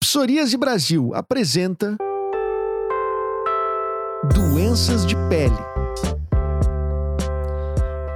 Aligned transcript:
Psoriase 0.00 0.56
Brasil 0.56 1.12
apresenta 1.12 1.96
Doenças 4.32 5.04
de 5.04 5.14
pele. 5.28 5.58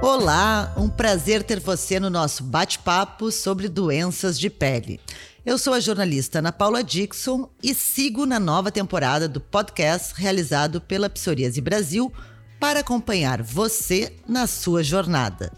Olá, 0.01 0.73
um 0.77 0.89
prazer 0.89 1.43
ter 1.43 1.59
você 1.59 1.99
no 1.99 2.09
nosso 2.09 2.43
bate-papo 2.43 3.31
sobre 3.31 3.67
doenças 3.67 4.39
de 4.39 4.49
pele. 4.49 4.99
Eu 5.45 5.57
sou 5.57 5.73
a 5.73 5.79
jornalista 5.79 6.39
Ana 6.39 6.51
Paula 6.51 6.83
Dixon 6.83 7.49
e 7.61 7.75
sigo 7.75 8.25
na 8.25 8.39
nova 8.39 8.71
temporada 8.71 9.27
do 9.27 9.41
podcast 9.41 10.13
realizado 10.15 10.79
pela 10.79 11.09
Psoríase 11.09 11.61
Brasil 11.61 12.11
para 12.59 12.79
acompanhar 12.79 13.41
você 13.43 14.13
na 14.27 14.47
sua 14.47 14.83
jornada. 14.83 15.51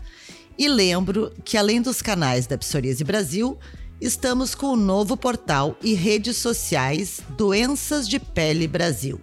E 0.57 0.67
lembro 0.67 1.31
que 1.43 1.57
além 1.57 1.81
dos 1.81 2.01
canais 2.01 2.47
da 2.47 2.57
Psoríase 2.57 3.03
Brasil, 3.03 3.57
estamos 3.99 4.53
com 4.53 4.67
o 4.67 4.75
novo 4.75 5.15
portal 5.15 5.77
e 5.81 5.93
redes 5.93 6.37
sociais 6.37 7.21
Doenças 7.37 8.07
de 8.07 8.19
Pele 8.19 8.67
Brasil, 8.67 9.21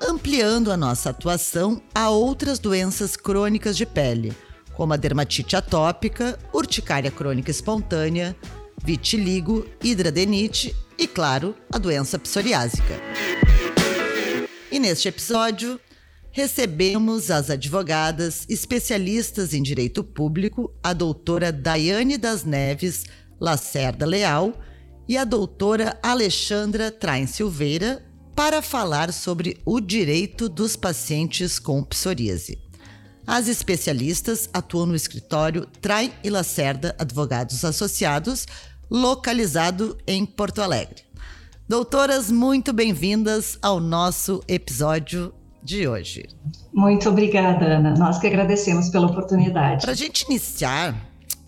ampliando 0.00 0.72
a 0.72 0.76
nossa 0.76 1.10
atuação 1.10 1.82
a 1.94 2.08
outras 2.08 2.58
doenças 2.58 3.16
crônicas 3.16 3.76
de 3.76 3.84
pele, 3.84 4.34
como 4.74 4.92
a 4.92 4.96
dermatite 4.96 5.56
atópica, 5.56 6.38
urticária 6.52 7.10
crônica 7.10 7.50
espontânea, 7.50 8.36
vitiligo, 8.82 9.66
hidradenite 9.82 10.74
e, 10.98 11.06
claro, 11.06 11.54
a 11.72 11.78
doença 11.78 12.18
psoriásica. 12.18 13.00
E 14.70 14.78
neste 14.78 15.08
episódio, 15.08 15.80
recebemos 16.30 17.30
as 17.30 17.48
advogadas 17.48 18.44
especialistas 18.48 19.54
em 19.54 19.62
direito 19.62 20.04
público, 20.04 20.70
a 20.82 20.92
doutora 20.92 21.50
Daiane 21.50 22.18
das 22.18 22.44
Neves 22.44 23.04
Lacerda 23.40 24.06
Leal 24.06 24.52
e 25.08 25.16
a 25.16 25.24
doutora 25.24 25.98
Alexandra 26.02 26.90
Traem 26.90 27.26
Silveira, 27.26 28.04
para 28.34 28.60
falar 28.60 29.12
sobre 29.12 29.58
o 29.64 29.80
direito 29.80 30.48
dos 30.48 30.76
pacientes 30.76 31.58
com 31.58 31.82
psoríase. 31.82 32.58
As 33.26 33.48
especialistas 33.48 34.48
atuam 34.52 34.86
no 34.86 34.94
escritório 34.94 35.66
Traem 35.80 36.12
e 36.22 36.30
Lacerda 36.30 36.94
Advogados 36.98 37.64
Associados, 37.64 38.46
localizado 38.90 39.96
em 40.06 40.24
Porto 40.24 40.60
Alegre. 40.60 41.02
Doutoras, 41.68 42.30
muito 42.30 42.72
bem-vindas 42.72 43.58
ao 43.60 43.80
nosso 43.80 44.40
episódio 44.46 45.34
de 45.60 45.88
hoje. 45.88 46.28
Muito 46.72 47.08
obrigada, 47.08 47.64
Ana. 47.64 47.94
Nós 47.98 48.18
que 48.18 48.28
agradecemos 48.28 48.88
pela 48.88 49.08
oportunidade. 49.08 49.82
Para 49.82 49.90
a 49.90 49.96
gente 49.96 50.22
iniciar, 50.22 50.94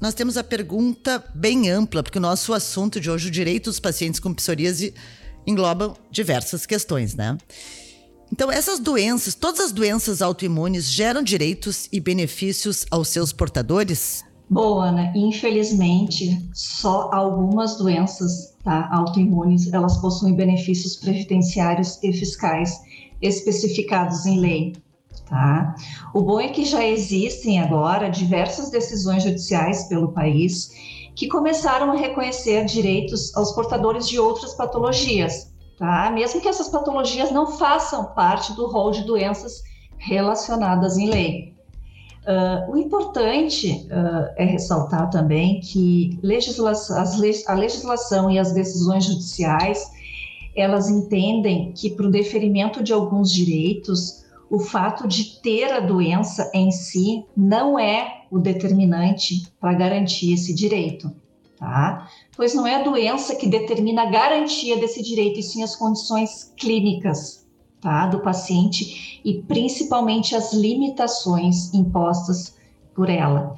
nós 0.00 0.14
temos 0.14 0.36
a 0.36 0.44
pergunta 0.44 1.24
bem 1.34 1.70
ampla, 1.70 2.02
porque 2.02 2.18
o 2.18 2.20
nosso 2.20 2.52
assunto 2.52 3.00
de 3.00 3.10
hoje, 3.10 3.28
o 3.28 3.30
direito 3.30 3.64
dos 3.64 3.80
pacientes 3.80 4.20
com 4.20 4.32
psoríase, 4.32 4.94
engloba 5.46 5.94
diversas 6.10 6.66
questões, 6.66 7.14
né? 7.14 7.36
Então, 8.32 8.52
essas 8.52 8.78
doenças, 8.78 9.34
todas 9.34 9.60
as 9.60 9.72
doenças 9.72 10.20
autoimunes 10.20 10.90
geram 10.90 11.22
direitos 11.22 11.88
e 11.90 11.98
benefícios 11.98 12.86
aos 12.90 13.08
seus 13.08 13.32
portadores? 13.32 14.22
Bom, 14.50 14.80
Ana, 14.80 15.12
infelizmente, 15.16 16.38
só 16.54 17.10
algumas 17.12 17.76
doenças 17.76 18.54
tá, 18.62 18.88
autoimunes, 18.92 19.72
elas 19.72 19.96
possuem 19.98 20.34
benefícios 20.34 20.96
previdenciários 20.96 21.98
e 22.02 22.12
fiscais 22.12 22.80
especificados 23.20 24.26
em 24.26 24.38
lei. 24.38 24.72
Tá? 25.28 25.74
O 26.14 26.22
bom 26.22 26.40
é 26.40 26.48
que 26.48 26.64
já 26.64 26.82
existem 26.82 27.60
agora 27.60 28.08
diversas 28.08 28.70
decisões 28.70 29.22
judiciais 29.22 29.84
pelo 29.84 30.12
país 30.12 30.70
que 31.14 31.28
começaram 31.28 31.90
a 31.90 31.96
reconhecer 31.96 32.64
direitos 32.64 33.36
aos 33.36 33.52
portadores 33.52 34.08
de 34.08 34.18
outras 34.18 34.54
patologias, 34.54 35.52
tá? 35.78 36.10
mesmo 36.10 36.40
que 36.40 36.48
essas 36.48 36.68
patologias 36.68 37.30
não 37.30 37.58
façam 37.58 38.06
parte 38.14 38.54
do 38.54 38.68
rol 38.68 38.90
de 38.90 39.04
doenças 39.04 39.62
relacionadas 39.98 40.96
em 40.96 41.10
lei. 41.10 41.54
Uh, 42.22 42.72
o 42.72 42.76
importante 42.76 43.86
uh, 43.90 44.32
é 44.36 44.44
ressaltar 44.44 45.10
também 45.10 45.60
que 45.60 46.18
legisla 46.22 46.72
a 47.46 47.54
legislação 47.54 48.30
e 48.30 48.38
as 48.38 48.52
decisões 48.52 49.04
judiciais 49.04 49.90
elas 50.54 50.88
entendem 50.88 51.72
que 51.72 51.90
para 51.90 52.06
o 52.06 52.10
deferimento 52.10 52.82
de 52.82 52.92
alguns 52.92 53.32
direitos, 53.32 54.24
o 54.50 54.58
fato 54.58 55.06
de 55.06 55.40
ter 55.40 55.72
a 55.72 55.80
doença 55.80 56.50
em 56.54 56.70
si 56.70 57.24
não 57.36 57.78
é 57.78 58.22
o 58.30 58.38
determinante 58.38 59.46
para 59.60 59.74
garantir 59.74 60.32
esse 60.32 60.54
direito, 60.54 61.10
tá? 61.58 62.08
Pois 62.36 62.54
não 62.54 62.66
é 62.66 62.76
a 62.76 62.82
doença 62.82 63.34
que 63.34 63.46
determina 63.46 64.02
a 64.02 64.10
garantia 64.10 64.78
desse 64.78 65.02
direito, 65.02 65.40
e 65.40 65.42
sim 65.42 65.62
as 65.62 65.76
condições 65.76 66.52
clínicas, 66.56 67.46
tá, 67.80 68.06
do 68.06 68.20
paciente 68.20 69.20
e 69.24 69.42
principalmente 69.42 70.34
as 70.34 70.52
limitações 70.52 71.72
impostas 71.74 72.56
por 72.94 73.08
ela. 73.08 73.56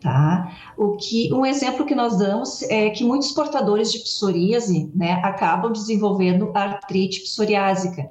Tá? 0.00 0.52
O 0.76 0.96
que, 0.96 1.32
um 1.32 1.46
exemplo 1.46 1.86
que 1.86 1.94
nós 1.94 2.18
damos 2.18 2.62
é 2.64 2.90
que 2.90 3.02
muitos 3.02 3.32
portadores 3.32 3.90
de 3.90 4.00
psoríase 4.00 4.90
né, 4.94 5.12
acabam 5.24 5.72
desenvolvendo 5.72 6.50
artrite 6.54 7.20
psoriásica 7.20 8.10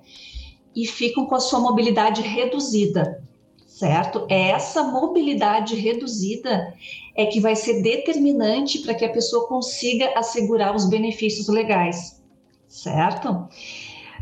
e 0.76 0.86
ficam 0.86 1.26
com 1.26 1.36
a 1.36 1.40
sua 1.40 1.60
mobilidade 1.60 2.22
reduzida, 2.22 3.24
certo? 3.68 4.26
É 4.30 4.50
essa 4.50 4.84
mobilidade 4.84 5.76
reduzida 5.76 6.74
é 7.16 7.26
que 7.26 7.40
vai 7.40 7.56
ser 7.56 7.82
determinante 7.82 8.80
para 8.80 8.94
que 8.94 9.06
a 9.06 9.12
pessoa 9.12 9.48
consiga 9.48 10.18
assegurar 10.18 10.76
os 10.76 10.90
benefícios 10.90 11.48
legais, 11.48 12.22
certo? 12.68 13.48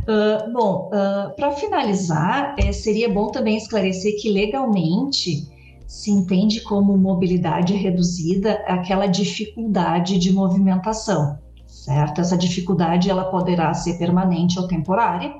Uh, 0.01 0.51
bom, 0.51 0.90
uh, 0.90 1.35
para 1.35 1.51
finalizar, 1.51 2.56
é, 2.57 2.72
seria 2.72 3.07
bom 3.07 3.28
também 3.28 3.56
esclarecer 3.56 4.19
que 4.19 4.31
legalmente 4.31 5.47
se 5.88 6.09
entende 6.09 6.61
como 6.61 6.97
mobilidade 6.97 7.73
reduzida 7.73 8.53
aquela 8.66 9.07
dificuldade 9.07 10.17
de 10.17 10.31
movimentação, 10.31 11.38
certo? 11.67 12.22
Essa 12.22 12.38
dificuldade 12.38 13.09
ela 13.09 13.25
poderá 13.25 13.73
ser 13.73 13.97
permanente 13.97 14.57
ou 14.57 14.67
temporária, 14.67 15.35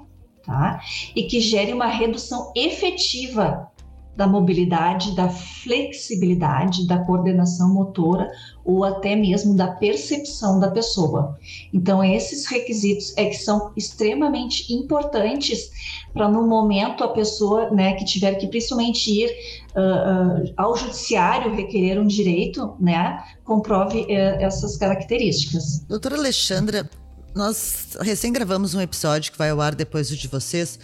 tá? 0.46 0.80
E 1.16 1.24
que 1.24 1.40
gere 1.40 1.74
uma 1.74 1.88
redução 1.88 2.52
efetiva 2.56 3.72
da 4.16 4.28
mobilidade, 4.28 5.16
da 5.16 5.30
flexibilidade, 5.30 6.86
da 6.86 7.00
coordenação 7.00 7.74
motora 7.74 8.30
ou 8.64 8.84
até 8.84 9.16
mesmo 9.16 9.56
da 9.56 9.68
percepção 9.68 10.60
da 10.60 10.70
pessoa. 10.70 11.38
Então, 11.74 12.04
esses 12.04 12.46
requisitos 12.46 13.14
é 13.18 13.26
que 13.26 13.36
são 13.36 13.72
extremamente 13.76 14.72
importantes 14.74 15.72
para 16.14 16.28
no 16.28 16.46
momento 16.46 17.04
a 17.04 17.08
pessoa, 17.08 17.72
né, 17.72 17.94
que 17.94 18.06
tiver 18.06 18.36
que 18.36 18.48
principalmente 18.48 19.10
ir 19.10 19.30
uh, 19.76 20.44
uh, 20.44 20.54
ao 20.58 20.76
judiciário 20.76 21.56
requerer 21.56 22.00
um 22.00 22.06
direito, 22.06 22.76
né, 22.80 23.24
comprove 23.44 24.02
uh, 24.02 24.08
essas 24.10 24.78
características. 24.78 25.86
Doutora 25.88 26.18
Alexandra, 26.18 26.88
nós 27.34 27.98
recém 28.00 28.32
gravamos 28.32 28.74
um 28.74 28.82
episódio 28.82 29.32
que 29.32 29.38
vai 29.38 29.50
ao 29.50 29.62
ar 29.62 29.76
depois 29.76 30.10
do 30.10 30.18
de 30.18 30.28
vocês 30.28 30.80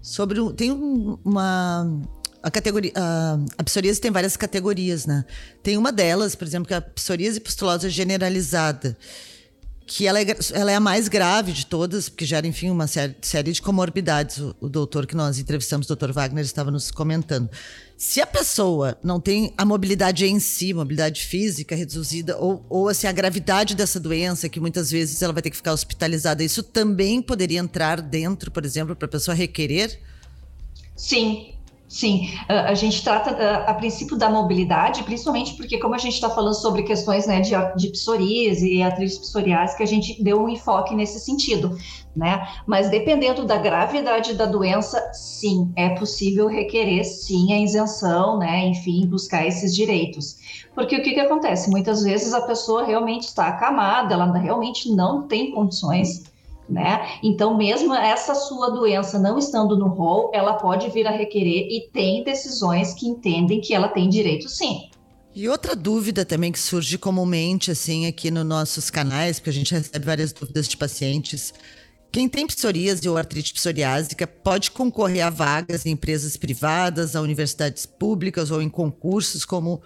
sobre 0.00 0.40
um, 0.40 0.52
tem 0.52 0.72
um, 0.72 1.18
uma 1.24 2.00
a 2.42 2.50
categoria 2.50 2.92
a, 2.96 3.38
a 3.58 3.62
psoríase 3.62 4.00
tem 4.00 4.10
várias 4.10 4.36
categorias, 4.36 5.06
né? 5.06 5.24
Tem 5.62 5.76
uma 5.76 5.92
delas, 5.92 6.34
por 6.34 6.46
exemplo, 6.46 6.66
que 6.66 6.74
é 6.74 6.78
a 6.78 6.80
psoríase 6.80 7.38
pustulosa 7.38 7.88
generalizada, 7.88 8.96
que 9.94 10.06
ela 10.06 10.18
é, 10.18 10.24
ela 10.54 10.72
é 10.72 10.74
a 10.74 10.80
mais 10.80 11.06
grave 11.06 11.52
de 11.52 11.66
todas, 11.66 12.08
porque 12.08 12.24
gera, 12.24 12.46
enfim, 12.46 12.70
uma 12.70 12.86
série, 12.86 13.14
série 13.20 13.52
de 13.52 13.60
comorbidades. 13.60 14.38
O, 14.38 14.56
o, 14.58 14.66
doutor 14.66 15.06
que 15.06 15.14
nós 15.14 15.38
entrevistamos, 15.38 15.84
o 15.84 15.88
doutor 15.88 16.12
Wagner, 16.12 16.42
estava 16.42 16.70
nos 16.70 16.90
comentando. 16.90 17.50
Se 17.94 18.18
a 18.18 18.26
pessoa 18.26 18.96
não 19.04 19.20
tem 19.20 19.52
a 19.54 19.66
mobilidade 19.66 20.24
em 20.24 20.40
si, 20.40 20.72
mobilidade 20.72 21.26
física 21.26 21.76
reduzida, 21.76 22.38
ou, 22.38 22.64
ou 22.70 22.88
assim, 22.88 23.06
a 23.06 23.12
gravidade 23.12 23.74
dessa 23.74 24.00
doença, 24.00 24.48
que 24.48 24.58
muitas 24.58 24.90
vezes 24.90 25.20
ela 25.20 25.34
vai 25.34 25.42
ter 25.42 25.50
que 25.50 25.56
ficar 25.56 25.74
hospitalizada, 25.74 26.42
isso 26.42 26.62
também 26.62 27.20
poderia 27.20 27.60
entrar 27.60 28.00
dentro, 28.00 28.50
por 28.50 28.64
exemplo, 28.64 28.96
para 28.96 29.04
a 29.04 29.10
pessoa 29.10 29.34
requerer? 29.34 30.00
Sim, 30.96 31.52
Sim, 31.92 32.30
a 32.48 32.72
gente 32.72 33.04
trata 33.04 33.32
a 33.66 33.74
princípio 33.74 34.16
da 34.16 34.30
mobilidade, 34.30 35.02
principalmente 35.02 35.52
porque 35.58 35.78
como 35.78 35.94
a 35.94 35.98
gente 35.98 36.14
está 36.14 36.30
falando 36.30 36.54
sobre 36.54 36.84
questões 36.84 37.26
né, 37.26 37.42
de, 37.42 37.52
de 37.76 37.90
psoríase 37.90 38.76
e 38.76 38.82
atriz 38.82 39.18
psoriase, 39.18 39.76
que 39.76 39.82
a 39.82 39.86
gente 39.86 40.22
deu 40.24 40.40
um 40.42 40.48
enfoque 40.48 40.94
nesse 40.94 41.20
sentido, 41.20 41.76
né? 42.16 42.48
Mas 42.66 42.88
dependendo 42.88 43.44
da 43.44 43.58
gravidade 43.58 44.32
da 44.32 44.46
doença, 44.46 45.12
sim, 45.12 45.70
é 45.76 45.90
possível 45.90 46.46
requerer 46.46 47.04
sim 47.04 47.52
a 47.52 47.60
isenção, 47.60 48.38
né? 48.38 48.68
Enfim, 48.68 49.06
buscar 49.06 49.46
esses 49.46 49.76
direitos. 49.76 50.64
Porque 50.74 50.96
o 50.96 51.02
que, 51.02 51.12
que 51.12 51.20
acontece? 51.20 51.68
Muitas 51.68 52.02
vezes 52.02 52.32
a 52.32 52.40
pessoa 52.40 52.86
realmente 52.86 53.24
está 53.24 53.48
acamada, 53.48 54.14
ela 54.14 54.32
realmente 54.38 54.90
não 54.90 55.28
tem 55.28 55.50
condições 55.50 56.31
né? 56.68 57.18
Então, 57.22 57.56
mesmo 57.56 57.94
essa 57.94 58.34
sua 58.34 58.70
doença 58.70 59.18
não 59.18 59.38
estando 59.38 59.76
no 59.76 59.88
rol, 59.88 60.30
ela 60.32 60.54
pode 60.54 60.88
vir 60.90 61.06
a 61.06 61.10
requerer 61.10 61.68
e 61.70 61.90
tem 61.92 62.24
decisões 62.24 62.94
que 62.94 63.06
entendem 63.06 63.60
que 63.60 63.74
ela 63.74 63.88
tem 63.88 64.08
direito 64.08 64.48
sim. 64.48 64.88
E 65.34 65.48
outra 65.48 65.74
dúvida 65.74 66.24
também 66.24 66.52
que 66.52 66.58
surge 66.58 66.98
comumente 66.98 67.70
assim 67.70 68.06
aqui 68.06 68.30
nos 68.30 68.44
nossos 68.44 68.90
canais, 68.90 69.38
porque 69.38 69.50
a 69.50 69.54
gente 69.54 69.72
recebe 69.72 70.04
várias 70.04 70.32
dúvidas 70.32 70.68
de 70.68 70.76
pacientes. 70.76 71.54
Quem 72.10 72.28
tem 72.28 72.46
psoríase 72.46 73.08
ou 73.08 73.16
artrite 73.16 73.54
psoriásica 73.54 74.26
pode 74.26 74.70
concorrer 74.70 75.24
a 75.24 75.30
vagas 75.30 75.86
em 75.86 75.92
empresas 75.92 76.36
privadas, 76.36 77.16
a 77.16 77.22
universidades 77.22 77.86
públicas 77.86 78.50
ou 78.50 78.60
em 78.60 78.68
concursos 78.68 79.46
como 79.46 79.80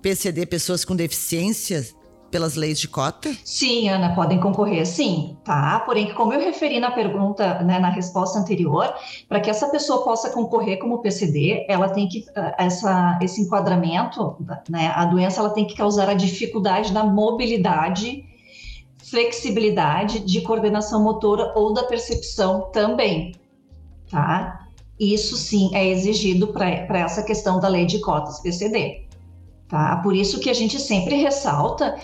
PCD, 0.00 0.46
pessoas 0.46 0.84
com 0.84 0.96
deficiências 0.96 1.94
pelas 2.36 2.54
leis 2.54 2.78
de 2.78 2.86
cota? 2.86 3.34
Sim, 3.42 3.88
Ana, 3.88 4.14
podem 4.14 4.38
concorrer, 4.38 4.86
sim, 4.86 5.38
tá? 5.42 5.80
Porém, 5.86 6.12
como 6.12 6.34
eu 6.34 6.40
referi 6.40 6.78
na 6.78 6.90
pergunta, 6.90 7.62
né, 7.62 7.78
na 7.78 7.88
resposta 7.88 8.38
anterior, 8.38 8.92
para 9.26 9.40
que 9.40 9.48
essa 9.48 9.70
pessoa 9.70 10.04
possa 10.04 10.28
concorrer 10.28 10.78
como 10.78 10.98
PCD, 10.98 11.64
ela 11.66 11.88
tem 11.88 12.06
que 12.06 12.26
eh, 12.36 12.54
essa 12.58 13.18
esse 13.22 13.40
enquadramento, 13.40 14.36
né, 14.68 14.92
a 14.94 15.06
doença 15.06 15.40
ela 15.40 15.48
tem 15.48 15.66
que 15.66 15.74
causar 15.74 16.10
a 16.10 16.14
dificuldade 16.14 16.92
da 16.92 17.02
mobilidade, 17.02 18.22
flexibilidade, 19.02 20.18
de 20.18 20.42
coordenação 20.42 21.02
motora 21.02 21.54
ou 21.56 21.72
da 21.72 21.84
percepção 21.84 22.70
também, 22.70 23.32
tá? 24.10 24.68
Isso 25.00 25.36
sim 25.38 25.70
é 25.74 25.86
exigido 25.88 26.48
para 26.48 26.98
essa 26.98 27.22
questão 27.22 27.58
da 27.58 27.68
lei 27.68 27.86
de 27.86 27.98
cotas 28.00 28.40
PCD. 28.40 29.06
Tá? 29.68 29.96
Por 29.96 30.14
isso 30.14 30.38
que 30.38 30.48
a 30.48 30.54
gente 30.54 30.78
sempre 30.80 31.16
ressalta 31.16 31.96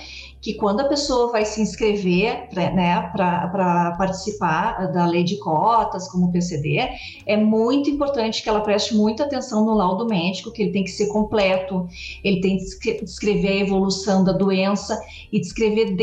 que 0.43 0.55
quando 0.55 0.81
a 0.81 0.89
pessoa 0.89 1.31
vai 1.31 1.45
se 1.45 1.63
inscrever 1.63 2.49
né, 2.53 3.11
para 3.13 3.95
participar 3.97 4.91
da 4.93 5.07
lei 5.07 5.23
de 5.23 5.39
cotas 5.39 6.09
como 6.09 6.33
PCD, 6.33 6.81
é 7.25 7.37
muito 7.37 7.89
importante 7.89 8.43
que 8.43 8.49
ela 8.49 8.61
preste 8.61 8.93
muita 8.93 9.23
atenção 9.23 9.65
no 9.65 9.73
laudo 9.73 10.05
médico, 10.05 10.51
que 10.51 10.63
ele 10.63 10.73
tem 10.73 10.83
que 10.83 10.91
ser 10.91 11.07
completo, 11.07 11.87
ele 12.25 12.41
tem 12.41 12.59
que 12.59 13.05
descrever 13.05 13.49
a 13.49 13.61
evolução 13.61 14.25
da 14.25 14.33
doença 14.33 15.01
e 15.33 15.39
descrever 15.39 15.95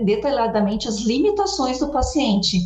detalhadamente 0.00 0.86
as 0.86 1.00
limitações 1.00 1.80
do 1.80 1.88
paciente. 1.88 2.58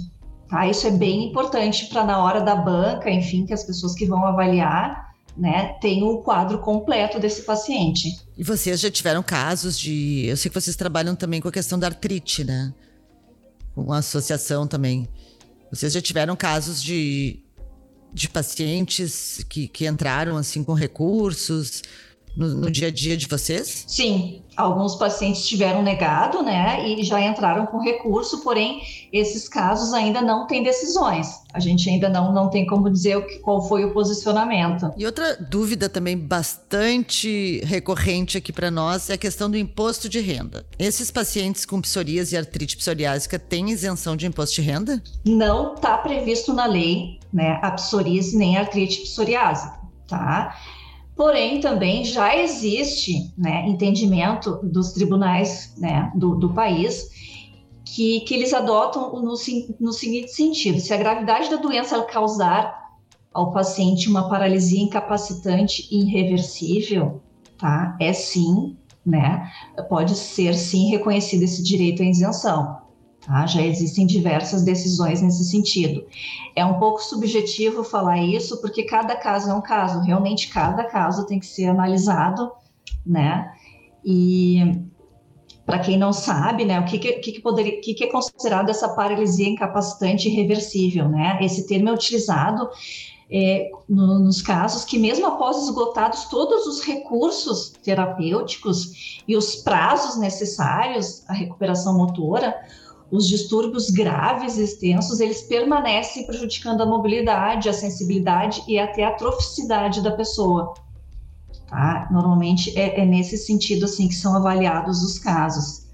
Tá? 0.51 0.69
Isso 0.69 0.87
é 0.87 0.91
bem 0.91 1.31
importante 1.31 1.87
para 1.87 2.05
na 2.05 2.23
hora 2.23 2.43
da 2.43 2.55
banca, 2.55 3.11
enfim, 3.11 3.47
que 3.47 3.55
as 3.55 3.65
pessoas 3.65 3.95
que 3.95 4.05
vão 4.05 4.23
avaliar 4.23 5.06
né, 5.37 5.75
tem 5.81 6.03
o 6.03 6.19
quadro 6.19 6.59
completo 6.61 7.19
desse 7.21 7.43
paciente. 7.43 8.19
E 8.37 8.43
vocês 8.43 8.81
já 8.81 8.91
tiveram 8.91 9.23
casos 9.23 9.79
de. 9.79 10.27
Eu 10.27 10.37
sei 10.37 10.51
que 10.51 10.61
vocês 10.61 10.77
trabalham 10.77 11.15
também 11.15 11.41
com 11.41 11.49
a 11.49 11.53
questão 11.53 11.79
da 11.79 11.89
artrite, 11.89 12.45
né? 12.45 12.73
Com 13.75 13.93
a 13.93 13.99
associação 13.99 14.67
também. 14.67 15.09
Vocês 15.71 15.93
já 15.93 16.01
tiveram 16.01 16.35
casos 16.37 16.83
de, 16.83 17.41
de 18.13 18.29
pacientes 18.29 19.45
que, 19.49 19.69
que 19.69 19.87
entraram 19.87 20.37
assim 20.37 20.65
com 20.65 20.73
recursos 20.73 21.83
no, 22.37 22.49
no, 22.49 22.71
dia 22.71 22.89
a 22.89 22.91
dia 22.91 23.17
de 23.17 23.27
vocês? 23.27 23.85
Sim, 23.89 24.43
alguns 24.57 24.95
pacientes 24.95 25.47
tiveram 25.47 25.83
negado, 25.83 26.43
né, 26.43 26.87
e 26.87 27.03
já 27.03 27.21
entraram 27.21 27.67
com 27.67 27.79
recurso, 27.79 28.43
porém, 28.43 28.83
esses 29.13 29.49
casos 29.49 29.95
ainda 29.95 30.21
não 30.21 30.47
têm 30.47 30.63
decisões. 30.63 31.29
A 31.55 31.59
gente 31.59 31.89
ainda 31.89 32.09
não, 32.09 32.33
não 32.33 32.51
tem 32.51 32.67
como 32.67 32.91
dizer 32.91 33.17
o 33.17 33.27
que, 33.27 33.39
qual 33.39 33.67
foi 33.67 33.85
o 33.85 33.95
posicionamento. 33.95 34.93
E 34.97 35.07
outra 35.07 35.37
dúvida 35.37 35.89
também 35.89 36.17
bastante 36.19 37.61
recorrente 37.65 38.37
aqui 38.37 38.53
para 38.53 38.71
nós 38.71 39.09
é 39.09 39.15
a 39.15 39.19
questão 39.19 39.51
do 39.51 39.57
imposto 39.57 40.09
de 40.09 40.21
renda. 40.21 40.67
Esses 40.79 41.11
pacientes 41.11 41.65
com 41.65 41.81
psoríase 41.81 42.35
e 42.35 42.39
artrite 42.39 42.77
psoriásica 42.77 43.39
têm 43.39 43.71
isenção 43.71 44.15
de 44.17 44.27
imposto 44.27 44.57
de 44.57 44.63
renda? 44.63 45.03
Não 45.25 45.75
está 45.75 45.97
previsto 45.97 46.53
na 46.53 46.67
lei, 46.67 47.19
né, 47.33 47.59
a 47.63 47.71
psoríase 47.71 48.37
nem 48.37 48.59
a 48.59 48.61
artrite 48.61 49.01
psoriásica, 49.01 49.79
tá? 50.07 50.55
Porém, 51.17 51.61
também 51.61 52.05
já 52.05 52.37
existe 52.37 53.33
né, 53.39 53.67
entendimento 53.67 54.61
dos 54.63 54.93
tribunais 54.93 55.75
né, 55.79 56.13
do, 56.15 56.35
do 56.35 56.53
país 56.53 57.09
que, 57.87 58.21
que 58.21 58.35
eles 58.35 58.53
adotam 58.53 59.15
no, 59.23 59.35
no 59.81 59.93
seguinte 59.93 60.31
sentido: 60.31 60.79
se 60.79 60.93
a 60.93 60.99
gravidade 60.99 61.49
da 61.49 61.57
doença 61.57 62.03
causar 62.03 62.87
ao 63.33 63.51
paciente 63.51 64.11
uma 64.11 64.29
paralisia 64.29 64.83
incapacitante 64.83 65.89
irreversível, 65.91 67.23
tá? 67.57 67.97
É 67.99 68.13
sim, 68.13 68.77
né? 69.05 69.51
Pode 69.89 70.15
ser 70.15 70.55
sim 70.55 70.91
reconhecido 70.91 71.43
esse 71.43 71.63
direito 71.63 72.03
à 72.03 72.07
isenção. 72.07 72.86
Tá? 73.27 73.45
Já 73.45 73.61
existem 73.61 74.07
diversas 74.07 74.63
decisões 74.63 75.21
nesse 75.21 75.45
sentido. 75.45 76.07
É 76.55 76.65
um 76.65 76.79
pouco 76.79 77.03
subjetivo 77.03 77.83
falar 77.83 78.23
isso, 78.23 78.61
porque 78.61 78.85
cada 78.85 79.17
caso 79.17 79.51
é 79.51 79.55
um 79.55 79.61
caso, 79.61 80.01
realmente 80.01 80.49
cada 80.49 80.85
caso 80.85 81.27
tem 81.27 81.41
que 81.41 81.47
ser 81.47 81.67
analisado, 81.67 82.53
né? 83.05 83.53
E 84.05 84.81
para 85.65 85.81
quem 85.81 85.99
não 85.99 86.13
sabe, 86.13 86.65
né, 86.65 86.79
o 86.79 86.85
que, 86.85 87.01
que, 87.01 87.33
que, 87.33 87.41
poderia, 87.41 87.81
que, 87.81 87.95
que 87.95 88.05
é 88.05 88.07
considerado 88.07 88.71
essa 88.71 88.91
paralisia 88.91 89.49
incapacitante 89.49 90.29
irreversível, 90.29 91.09
né? 91.09 91.37
Esse 91.43 91.67
termo 91.67 91.89
é 91.89 91.93
utilizado 91.93 92.71
é, 93.29 93.73
no, 93.89 94.21
nos 94.21 94.41
casos 94.41 94.85
que, 94.85 94.97
mesmo 94.97 95.27
após 95.27 95.57
esgotados 95.65 96.27
todos 96.27 96.65
os 96.69 96.81
recursos 96.81 97.71
terapêuticos 97.83 99.23
e 99.27 99.37
os 99.37 99.57
prazos 99.57 100.17
necessários 100.17 101.29
à 101.29 101.33
recuperação 101.33 101.99
motora, 101.99 102.55
os 103.11 103.29
distúrbios 103.29 103.91
graves 103.91 104.57
e 104.57 104.65
extensos, 104.65 105.21
eles 105.21 105.43
permanecem 105.43 106.27
prejudicando 106.27 106.83
a 106.83 106.87
mobilidade, 106.87 107.69
a 107.69 107.73
sensibilidade 107.73 108.63
e 108.67 108.79
até 108.79 109.05
a 109.05 109.13
troficidade 109.13 110.03
da 110.03 110.11
pessoa. 110.11 110.75
Tá? 111.69 112.09
Normalmente 112.11 112.77
é, 112.79 113.01
é 113.01 113.05
nesse 113.05 113.37
sentido 113.37 113.85
assim 113.85 114.09
que 114.09 114.15
são 114.15 114.35
avaliados 114.35 115.03
os 115.03 115.19
casos, 115.19 115.87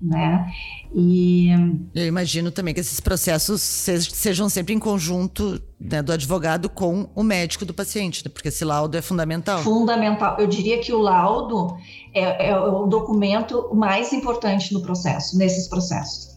né? 0.00 0.50
E 0.96 1.48
eu 1.92 2.06
imagino 2.06 2.52
também 2.52 2.72
que 2.72 2.78
esses 2.78 3.00
processos 3.00 3.60
sejam 3.60 4.48
sempre 4.48 4.74
em 4.74 4.78
conjunto 4.78 5.60
né, 5.80 6.00
do 6.02 6.12
advogado 6.12 6.68
com 6.68 7.08
o 7.16 7.22
médico 7.24 7.64
do 7.64 7.74
paciente, 7.74 8.24
né? 8.24 8.30
porque 8.32 8.48
esse 8.48 8.64
laudo 8.64 8.96
é 8.96 9.02
fundamental. 9.02 9.58
Fundamental. 9.60 10.38
Eu 10.38 10.46
diria 10.46 10.78
que 10.78 10.92
o 10.92 10.98
laudo 10.98 11.76
é, 12.14 12.50
é 12.50 12.56
o 12.56 12.86
documento 12.86 13.74
mais 13.74 14.12
importante 14.12 14.72
no 14.72 14.82
processo, 14.82 15.36
nesses 15.36 15.66
processos 15.66 16.33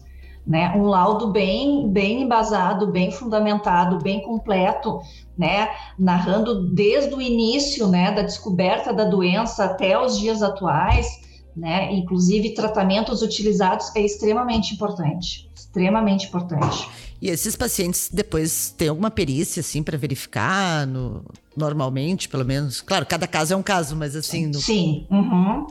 né? 0.48 0.72
Um 0.74 0.84
laudo 0.84 1.30
bem, 1.30 1.92
bem 1.92 2.22
embasado, 2.22 2.86
bem 2.86 3.12
fundamentado, 3.12 3.98
bem 3.98 4.22
completo, 4.22 4.98
né? 5.36 5.68
Narrando 5.98 6.72
desde 6.72 7.14
o 7.14 7.20
início, 7.20 7.86
né, 7.86 8.10
da 8.12 8.22
descoberta 8.22 8.90
da 8.90 9.04
doença 9.04 9.66
até 9.66 10.02
os 10.02 10.18
dias 10.18 10.42
atuais, 10.42 11.06
né? 11.54 11.92
Inclusive 11.92 12.54
tratamentos 12.54 13.20
utilizados 13.20 13.94
é 13.94 14.00
extremamente 14.00 14.72
importante, 14.72 15.50
extremamente 15.54 16.28
importante. 16.28 16.88
E 17.20 17.28
esses 17.28 17.54
pacientes 17.54 18.08
depois 18.10 18.70
têm 18.70 18.88
alguma 18.88 19.10
perícia 19.10 19.60
assim 19.60 19.82
para 19.82 19.98
verificar, 19.98 20.86
no, 20.86 21.26
normalmente, 21.54 22.26
pelo 22.26 22.44
menos. 22.44 22.80
Claro, 22.80 23.04
cada 23.04 23.26
caso 23.26 23.52
é 23.52 23.56
um 23.56 23.62
caso, 23.62 23.94
mas 23.94 24.16
assim. 24.16 24.46
No... 24.46 24.54
Sim, 24.54 25.06
uhum. 25.10 25.66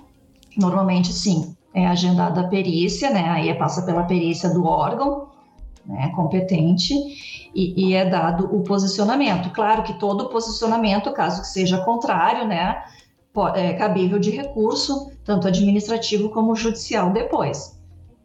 normalmente 0.56 1.12
sim 1.12 1.57
é 1.78 1.86
agendada 1.86 2.42
a 2.42 2.48
perícia, 2.48 3.12
né? 3.12 3.30
Aí 3.30 3.54
passa 3.54 3.84
pela 3.84 4.04
perícia 4.04 4.50
do 4.50 4.66
órgão, 4.66 5.28
né, 5.86 6.12
competente 6.16 6.94
e, 7.54 7.90
e, 7.90 7.94
é 7.94 8.10
dado 8.10 8.46
o 8.54 8.64
posicionamento. 8.64 9.52
Claro 9.52 9.84
que 9.84 9.94
todo 10.00 10.30
posicionamento, 10.30 11.14
caso 11.14 11.42
que 11.42 11.48
seja 11.48 11.78
contrário, 11.86 12.48
né, 12.48 12.84
é 13.54 13.74
cabível 13.74 14.18
de 14.18 14.32
recurso, 14.32 15.12
tanto 15.24 15.48
administrativo 15.48 16.30
como 16.30 16.56
judicial 16.56 17.14
depois, 17.14 17.80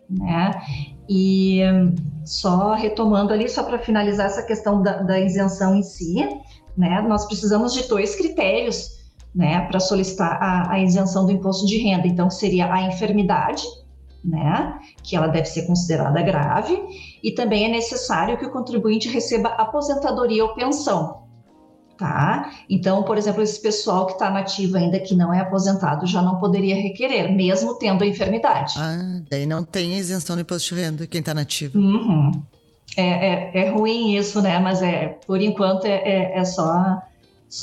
né? 0.08 0.52
E 1.06 1.60
só 2.24 2.72
retomando 2.72 3.34
ali, 3.34 3.48
só 3.50 3.62
para 3.62 3.78
finalizar 3.78 4.26
essa 4.26 4.42
questão 4.42 4.80
da, 4.80 5.02
da 5.02 5.20
isenção 5.20 5.76
em 5.76 5.82
si, 5.82 6.26
né, 6.74 7.02
nós 7.02 7.26
precisamos 7.26 7.74
de 7.74 7.86
dois 7.86 8.16
critérios 8.16 9.01
né, 9.34 9.60
para 9.66 9.80
solicitar 9.80 10.42
a, 10.42 10.72
a, 10.72 10.80
isenção 10.80 11.24
do 11.24 11.32
imposto 11.32 11.66
de 11.66 11.78
renda. 11.78 12.06
Então, 12.06 12.28
seria 12.28 12.72
a 12.72 12.82
enfermidade, 12.82 13.62
né, 14.24 14.78
que 15.02 15.16
ela 15.16 15.26
deve 15.26 15.46
ser 15.46 15.66
considerada 15.66 16.20
grave, 16.22 16.78
e 17.22 17.32
também 17.32 17.64
é 17.64 17.68
necessário 17.68 18.38
que 18.38 18.44
o 18.44 18.50
contribuinte 18.50 19.08
receba 19.08 19.48
aposentadoria 19.50 20.44
ou 20.44 20.54
pensão. 20.54 21.22
tá? 21.96 22.52
Então, 22.68 23.02
por 23.02 23.16
exemplo, 23.16 23.42
esse 23.42 23.60
pessoal 23.60 24.06
que 24.06 24.12
está 24.12 24.30
nativo 24.30 24.76
ainda 24.76 25.00
que 25.00 25.14
não 25.14 25.32
é 25.32 25.40
aposentado 25.40 26.06
já 26.06 26.20
não 26.20 26.38
poderia 26.38 26.74
requerer, 26.74 27.32
mesmo 27.32 27.78
tendo 27.78 28.04
a 28.04 28.06
enfermidade. 28.06 28.74
Ah, 28.76 29.22
daí 29.30 29.46
não 29.46 29.64
tem 29.64 29.96
isenção 29.96 30.36
do 30.36 30.42
imposto 30.42 30.74
de 30.74 30.80
renda 30.80 31.06
quem 31.06 31.20
está 31.20 31.32
nativo. 31.32 31.78
Uhum. 31.78 32.42
É, 32.96 33.02
é, 33.02 33.50
é, 33.54 33.70
ruim 33.70 34.16
isso, 34.16 34.42
né? 34.42 34.58
Mas 34.58 34.82
é 34.82 35.18
por 35.26 35.40
enquanto 35.40 35.86
é, 35.86 35.94
é, 36.04 36.38
é 36.38 36.44
só 36.44 37.00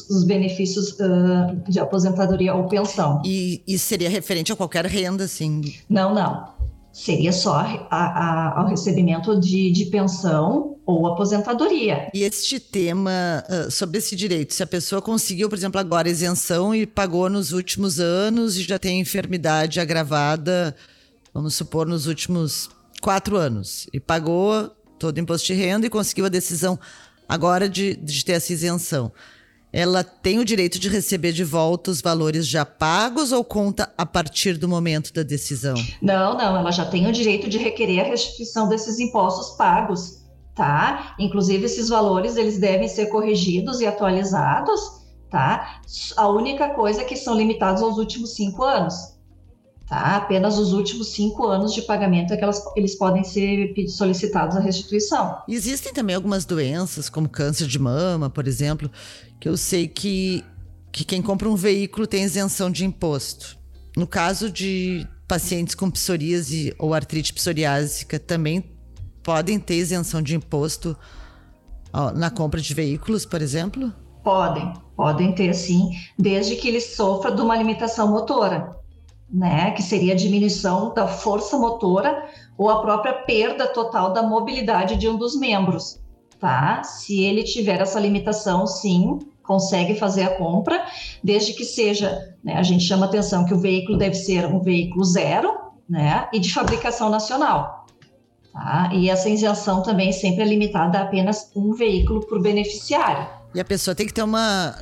os 0.10 0.24
benefícios 0.24 0.92
uh, 0.92 1.56
de 1.68 1.80
aposentadoria 1.80 2.54
ou 2.54 2.68
pensão. 2.68 3.22
E, 3.26 3.64
e, 3.68 3.80
seria 3.80 4.10
referente 4.10 4.52
a 4.52 4.56
qualquer 4.56 4.86
renda, 4.86 5.28
sim? 5.28 5.62
Não, 5.90 6.14
não. 6.14 6.48
Seria 6.94 7.32
só 7.32 7.56
a, 7.56 7.88
a, 7.90 8.60
ao 8.60 8.68
recebimento 8.68 9.40
de, 9.40 9.72
de 9.72 9.86
pensão 9.86 10.78
ou 10.86 11.08
aposentadoria. 11.08 12.10
E 12.14 12.24
este 12.24 12.60
tema 12.60 13.44
uh, 13.50 13.72
sobre 13.72 13.98
esse 13.98 14.16
direito, 14.16 14.54
se 14.54 14.62
a 14.62 14.68
pessoa 14.68 15.02
conseguiu, 15.02 15.50
por 15.50 15.58
exemplo, 15.58 15.80
agora 15.80 16.10
isenção 16.10 16.74
e 16.76 16.86
pagou 16.86 17.28
nos 17.30 17.52
últimos 17.52 18.00
anos 18.00 18.58
e 18.58 18.64
já 18.64 18.78
tem 18.78 19.00
enfermidade 19.00 19.80
agravada, 19.80 20.76
vamos 21.34 21.56
supor, 21.56 21.88
nos 21.88 22.06
últimos 22.06 22.70
quatro 23.02 23.38
anos, 23.38 23.88
e 23.92 24.00
pagou 24.00 24.70
todo 25.00 25.18
o 25.18 25.20
imposto 25.20 25.48
de 25.48 25.54
renda 25.54 25.88
e 25.88 25.90
conseguiu 25.90 26.26
a 26.26 26.30
decisão 26.30 26.78
agora 27.28 27.70
de, 27.70 27.96
de 27.96 28.26
ter 28.26 28.34
essa 28.34 28.54
isenção 28.54 29.12
ela 29.72 30.04
tem 30.04 30.40
o 30.40 30.46
direito 30.46 30.80
de 30.80 30.90
receber 30.90 31.32
de 31.32 31.44
volta 31.44 31.92
os 31.92 32.02
valores 32.02 32.48
já 32.48 32.66
pagos 32.66 33.32
ou 33.32 33.44
conta 33.44 33.92
a 33.98 34.06
partir 34.06 34.58
do 34.58 34.68
momento 34.68 35.14
da 35.14 35.22
decisão? 35.22 35.76
Não, 36.02 36.38
não, 36.38 36.58
ela 36.58 36.72
já 36.72 36.86
tem 36.86 37.08
o 37.08 37.12
direito 37.12 37.48
de 37.48 37.58
requerer 37.58 38.02
a 38.02 38.08
restituição 38.08 38.68
desses 38.68 39.00
impostos 39.00 39.56
pagos, 39.56 40.24
tá? 40.56 41.16
Inclusive 41.20 41.66
esses 41.66 41.88
valores 41.88 42.36
eles 42.36 42.58
devem 42.58 42.88
ser 42.88 43.08
corrigidos 43.08 43.80
e 43.80 43.86
atualizados, 43.86 44.82
tá? 45.30 45.82
A 46.18 46.28
única 46.28 46.70
coisa 46.70 47.02
é 47.02 47.06
que 47.06 47.16
são 47.16 47.36
limitados 47.36 47.84
aos 47.84 47.98
últimos 47.98 48.36
cinco 48.36 48.64
anos. 48.64 49.19
Tá? 49.90 50.18
Apenas 50.18 50.60
os 50.60 50.72
últimos 50.72 51.08
cinco 51.08 51.48
anos 51.48 51.74
de 51.74 51.82
pagamento 51.82 52.32
é 52.32 52.38
que 52.38 52.44
elas, 52.44 52.64
eles 52.76 52.94
podem 52.96 53.24
ser 53.24 53.74
solicitados 53.88 54.56
a 54.56 54.60
restituição. 54.60 55.42
Existem 55.48 55.92
também 55.92 56.16
algumas 56.16 56.46
doenças, 56.46 57.10
como 57.10 57.28
câncer 57.28 57.66
de 57.66 57.80
mama, 57.80 58.30
por 58.30 58.48
exemplo, 58.48 58.90
que 59.40 59.50
eu 59.50 59.58
sei 59.58 59.88
que, 59.88 60.46
que 60.92 61.04
quem 61.04 61.24
compra 61.24 61.50
um 61.50 61.56
veículo 61.56 62.06
tem 62.06 62.24
isenção 62.24 62.70
de 62.70 62.86
imposto. 62.86 63.58
No 63.98 64.06
caso 64.06 64.52
de 64.52 65.08
pacientes 65.28 65.74
com 65.74 65.90
psoríase 65.90 66.72
ou 66.78 66.94
artrite 66.94 67.34
psoriásica, 67.34 68.20
também 68.20 68.64
podem 69.24 69.60
ter 69.60 69.76
isenção 69.76 70.22
de 70.22 70.36
imposto 70.36 70.96
na 72.14 72.30
compra 72.30 72.62
de 72.62 72.76
veículos, 72.76 73.26
por 73.26 73.42
exemplo? 73.42 73.92
Podem, 74.24 74.72
podem 74.96 75.34
ter 75.34 75.56
sim, 75.56 75.90
desde 76.18 76.56
que 76.58 76.68
eles 76.68 76.96
sofram 76.96 77.36
de 77.36 77.42
uma 77.42 77.58
limitação 77.58 78.08
motora 78.12 78.79
né, 79.32 79.72
que 79.72 79.84
seria 79.84 80.14
a 80.14 80.18
diminuição 80.18 80.94
da 80.94 81.08
força 81.08 81.58
motora 81.58 82.26
ou 82.58 82.70
a 82.70 82.82
própria 82.82 83.14
perda 83.14 83.68
total 83.68 84.12
da 84.12 84.24
mobilidade 84.24 84.96
de 84.96 85.08
um 85.08 85.18
dos 85.18 85.38
membros, 85.38 86.00
tá? 86.40 86.84
Se 86.84 87.24
ele 87.24 87.44
tiver 87.44 87.80
essa 87.80 88.00
limitação, 88.00 88.66
sim, 88.66 89.20
consegue 89.44 89.96
fazer 89.96 90.24
a 90.24 90.36
compra, 90.36 90.86
desde 91.24 91.54
que 91.54 91.64
seja, 91.64 92.36
né, 92.44 92.56
a 92.56 92.64
gente 92.64 92.84
chama 92.84 93.06
atenção 93.06 93.46
que 93.46 93.54
o 93.54 93.60
veículo 93.60 93.98
deve 93.98 94.16
ser 94.16 94.46
um 94.46 94.60
veículo 94.60 95.04
zero, 95.06 95.58
né, 95.88 96.28
e 96.34 96.40
de 96.40 96.54
fabricação 96.54 97.10
nacional. 97.10 97.86
Tá? 98.54 98.90
E 98.94 99.10
essa 99.10 99.30
isenção 99.30 99.82
também 99.82 100.12
sempre 100.12 100.44
é 100.44 100.46
limitada 100.46 101.00
a 101.00 101.04
apenas 101.04 101.52
um 101.56 101.74
veículo 101.74 102.26
por 102.28 102.42
beneficiário. 102.42 103.28
E 103.54 103.60
a 103.60 103.66
pessoa 103.66 103.96
tem 103.96 104.06
que 104.06 104.14
ter 104.14 104.22
uma 104.22 104.76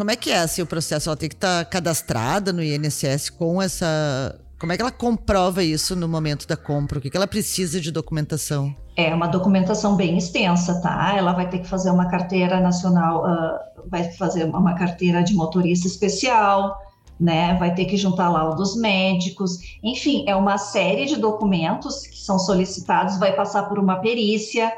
como 0.00 0.10
é 0.10 0.16
que 0.16 0.30
é 0.30 0.38
assim, 0.38 0.62
o 0.62 0.66
processo? 0.66 1.10
Ela 1.10 1.16
tem 1.16 1.28
que 1.28 1.34
estar 1.34 1.62
tá 1.62 1.70
cadastrada 1.70 2.54
no 2.54 2.62
INSS 2.62 3.28
com 3.28 3.60
essa. 3.60 4.34
Como 4.58 4.72
é 4.72 4.76
que 4.76 4.80
ela 4.80 4.90
comprova 4.90 5.62
isso 5.62 5.94
no 5.94 6.08
momento 6.08 6.48
da 6.48 6.56
compra? 6.56 6.98
O 6.98 7.02
que, 7.02 7.10
que 7.10 7.16
ela 7.18 7.26
precisa 7.26 7.78
de 7.78 7.92
documentação? 7.92 8.74
É 8.96 9.14
uma 9.14 9.26
documentação 9.26 9.96
bem 9.96 10.16
extensa, 10.16 10.80
tá? 10.80 11.12
Ela 11.14 11.34
vai 11.34 11.50
ter 11.50 11.58
que 11.58 11.68
fazer 11.68 11.90
uma 11.90 12.06
carteira 12.06 12.60
nacional, 12.60 13.26
uh, 13.26 13.90
vai 13.90 14.10
fazer 14.12 14.44
uma 14.44 14.74
carteira 14.74 15.22
de 15.22 15.34
motorista 15.34 15.86
especial, 15.86 16.78
né? 17.20 17.58
Vai 17.58 17.74
ter 17.74 17.84
que 17.84 17.98
juntar 17.98 18.30
laudos 18.30 18.76
médicos, 18.76 19.58
enfim, 19.84 20.24
é 20.26 20.34
uma 20.34 20.56
série 20.56 21.04
de 21.04 21.16
documentos 21.16 22.06
que 22.06 22.16
são 22.16 22.38
solicitados, 22.38 23.18
vai 23.18 23.36
passar 23.36 23.64
por 23.64 23.78
uma 23.78 23.96
perícia, 23.96 24.72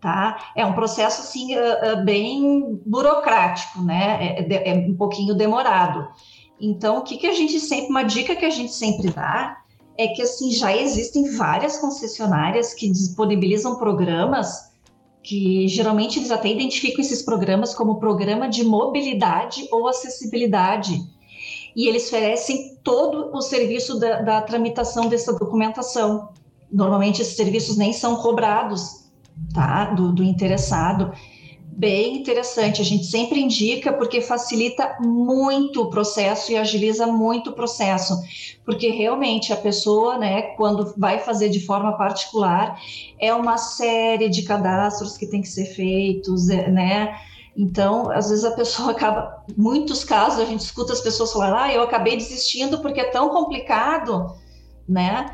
tá? 0.00 0.52
É 0.54 0.64
um 0.64 0.72
processo 0.72 1.22
assim 1.22 1.48
bem 2.04 2.80
burocrático, 2.84 3.82
né? 3.82 4.18
É, 4.20 4.54
é, 4.54 4.70
é, 4.70 4.74
um 4.88 4.96
pouquinho 4.96 5.34
demorado. 5.34 6.08
Então, 6.60 6.98
o 6.98 7.02
que, 7.02 7.16
que 7.16 7.26
a 7.26 7.34
gente 7.34 7.60
sempre, 7.60 7.88
uma 7.88 8.02
dica 8.02 8.34
que 8.34 8.44
a 8.44 8.50
gente 8.50 8.72
sempre 8.72 9.10
dá 9.10 9.58
é 9.98 10.08
que 10.08 10.22
assim 10.22 10.50
já 10.50 10.76
existem 10.76 11.36
várias 11.36 11.78
concessionárias 11.78 12.74
que 12.74 12.90
disponibilizam 12.90 13.76
programas 13.76 14.66
que 15.26 15.66
geralmente 15.66 16.20
eles 16.20 16.30
até 16.30 16.48
identificam 16.48 17.00
esses 17.00 17.20
programas 17.20 17.74
como 17.74 17.98
programa 17.98 18.48
de 18.48 18.62
mobilidade 18.62 19.66
ou 19.72 19.88
acessibilidade. 19.88 21.02
E 21.74 21.88
eles 21.88 22.06
oferecem 22.06 22.76
todo 22.82 23.36
o 23.36 23.42
serviço 23.42 23.98
da, 23.98 24.22
da 24.22 24.42
tramitação 24.42 25.08
dessa 25.08 25.32
documentação. 25.32 26.28
Normalmente 26.70 27.22
esses 27.22 27.36
serviços 27.36 27.76
nem 27.76 27.92
são 27.92 28.16
cobrados, 28.16 29.05
tá? 29.52 29.86
Do, 29.86 30.12
do 30.12 30.22
interessado. 30.22 31.12
Bem 31.78 32.16
interessante, 32.16 32.80
a 32.80 32.84
gente 32.84 33.04
sempre 33.04 33.38
indica 33.38 33.92
porque 33.92 34.22
facilita 34.22 34.96
muito 34.98 35.82
o 35.82 35.90
processo 35.90 36.50
e 36.50 36.56
agiliza 36.56 37.06
muito 37.06 37.50
o 37.50 37.52
processo, 37.52 38.14
porque 38.64 38.88
realmente 38.88 39.52
a 39.52 39.56
pessoa, 39.56 40.16
né, 40.16 40.40
quando 40.56 40.94
vai 40.96 41.18
fazer 41.18 41.50
de 41.50 41.60
forma 41.60 41.98
particular, 41.98 42.80
é 43.20 43.34
uma 43.34 43.58
série 43.58 44.30
de 44.30 44.42
cadastros 44.44 45.18
que 45.18 45.26
tem 45.26 45.42
que 45.42 45.48
ser 45.48 45.66
feitos, 45.66 46.48
é, 46.48 46.70
né? 46.70 47.14
Então, 47.54 48.10
às 48.10 48.30
vezes 48.30 48.46
a 48.46 48.52
pessoa 48.52 48.92
acaba, 48.96 49.44
muitos 49.54 50.02
casos 50.02 50.40
a 50.40 50.46
gente 50.46 50.60
escuta 50.60 50.94
as 50.94 51.02
pessoas 51.02 51.30
falar, 51.30 51.64
ah, 51.64 51.72
eu 51.74 51.82
acabei 51.82 52.16
desistindo 52.16 52.80
porque 52.80 53.00
é 53.00 53.10
tão 53.10 53.28
complicado, 53.28 54.34
né? 54.88 55.26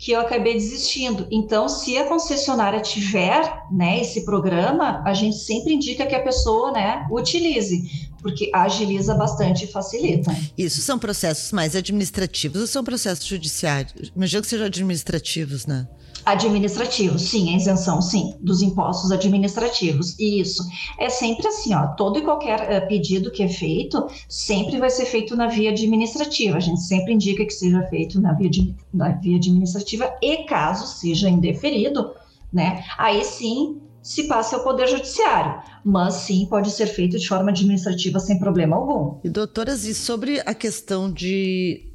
Que 0.00 0.12
eu 0.12 0.20
acabei 0.20 0.54
desistindo. 0.54 1.28
Então, 1.30 1.68
se 1.68 1.98
a 1.98 2.08
concessionária 2.08 2.80
tiver, 2.80 3.66
né, 3.70 4.00
esse 4.00 4.24
programa, 4.24 5.02
a 5.04 5.12
gente 5.12 5.36
sempre 5.36 5.74
indica 5.74 6.06
que 6.06 6.14
a 6.14 6.22
pessoa, 6.22 6.72
né, 6.72 7.06
utilize, 7.10 8.08
porque 8.22 8.50
agiliza 8.54 9.14
bastante 9.14 9.66
e 9.66 9.66
facilita. 9.66 10.34
Isso 10.56 10.80
são 10.80 10.98
processos 10.98 11.52
mais 11.52 11.76
administrativos 11.76 12.62
ou 12.62 12.66
são 12.66 12.82
processos 12.82 13.26
judiciários? 13.26 14.10
Imagino 14.16 14.42
que 14.42 14.48
sejam 14.48 14.66
administrativos, 14.66 15.66
né? 15.66 15.86
Administrativos, 16.24 17.22
sim, 17.22 17.52
a 17.52 17.56
isenção, 17.56 18.00
sim, 18.00 18.34
dos 18.40 18.62
impostos 18.62 19.10
administrativos. 19.10 20.18
Isso. 20.18 20.62
É 20.98 21.08
sempre 21.08 21.46
assim, 21.46 21.74
ó, 21.74 21.88
todo 21.88 22.18
e 22.18 22.22
qualquer 22.22 22.60
uh, 22.60 22.88
pedido 22.88 23.30
que 23.30 23.42
é 23.42 23.48
feito, 23.48 24.06
sempre 24.28 24.78
vai 24.78 24.90
ser 24.90 25.06
feito 25.06 25.36
na 25.36 25.46
via 25.46 25.70
administrativa. 25.70 26.56
A 26.56 26.60
gente 26.60 26.80
sempre 26.80 27.14
indica 27.14 27.44
que 27.44 27.52
seja 27.52 27.82
feito 27.88 28.20
na 28.20 28.32
via, 28.32 28.50
de, 28.50 28.74
na 28.92 29.08
via 29.10 29.36
administrativa 29.36 30.12
e 30.22 30.44
caso 30.44 30.86
seja 30.86 31.28
indeferido, 31.28 32.12
né, 32.52 32.84
aí 32.98 33.24
sim 33.24 33.80
se 34.02 34.24
passa 34.24 34.56
ao 34.56 34.64
Poder 34.64 34.88
Judiciário, 34.88 35.60
mas 35.84 36.14
sim 36.14 36.46
pode 36.46 36.70
ser 36.70 36.86
feito 36.86 37.18
de 37.18 37.28
forma 37.28 37.50
administrativa 37.50 38.18
sem 38.18 38.38
problema 38.38 38.76
algum. 38.76 39.18
E 39.22 39.28
doutoras, 39.28 39.84
e 39.84 39.94
sobre 39.94 40.40
a 40.40 40.54
questão 40.54 41.12
de 41.12 41.89